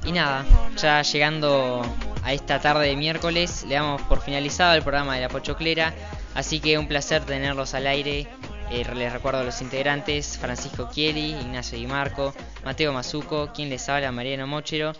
Y 0.06 0.12
nada, 0.12 0.46
ya 0.78 1.02
llegando 1.02 1.82
a 2.22 2.32
esta 2.32 2.58
tarde 2.58 2.86
de 2.86 2.96
miércoles, 2.96 3.66
le 3.68 3.74
damos 3.74 4.00
por 4.00 4.22
finalizado 4.22 4.72
el 4.72 4.80
programa 4.80 5.14
de 5.14 5.20
La 5.20 5.28
Pochoclera. 5.28 5.92
Así 6.34 6.60
que 6.60 6.78
un 6.78 6.88
placer 6.88 7.22
tenerlos 7.26 7.74
al 7.74 7.86
aire. 7.86 8.26
Eh, 8.70 8.86
les 8.94 9.12
recuerdo 9.12 9.40
a 9.40 9.44
los 9.44 9.60
integrantes: 9.60 10.38
Francisco 10.38 10.88
Chieli, 10.90 11.32
Ignacio 11.32 11.76
Di 11.76 11.86
Marco, 11.86 12.32
Mateo 12.64 12.94
Mazuco, 12.94 13.52
quien 13.52 13.68
les 13.68 13.86
habla, 13.90 14.10
Mariano 14.10 14.46
Mochero. 14.46 14.94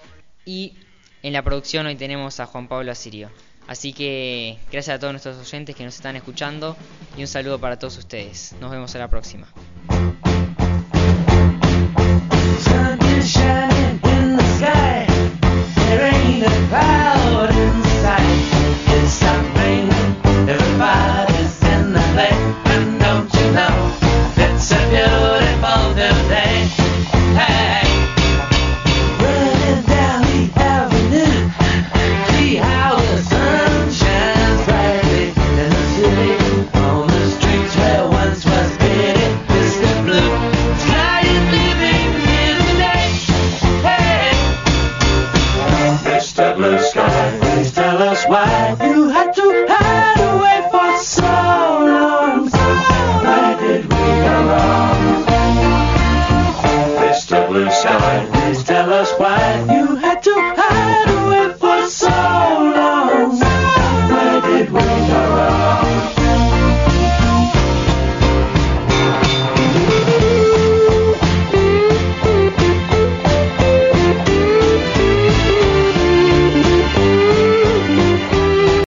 Y 0.44 0.74
en 1.22 1.32
la 1.32 1.40
producción 1.40 1.86
hoy 1.86 1.96
tenemos 1.96 2.40
a 2.40 2.44
Juan 2.44 2.68
Pablo 2.68 2.92
Asirio. 2.92 3.30
Así 3.66 3.94
que 3.94 4.58
gracias 4.70 4.96
a 4.96 4.98
todos 4.98 5.14
nuestros 5.14 5.38
oyentes 5.38 5.74
que 5.74 5.82
nos 5.82 5.94
están 5.94 6.14
escuchando 6.14 6.76
y 7.16 7.22
un 7.22 7.26
saludo 7.26 7.58
para 7.58 7.78
todos 7.78 7.96
ustedes. 7.96 8.54
Nos 8.60 8.70
vemos 8.70 8.94
a 8.94 8.98
la 8.98 9.08
próxima. 9.08 9.48
Shining 13.34 14.00
in 14.04 14.36
the 14.36 14.42
sky. 14.56 15.06
There 15.88 16.14
ain't 16.14 16.44
a 16.44 16.68
cloud 16.68 17.73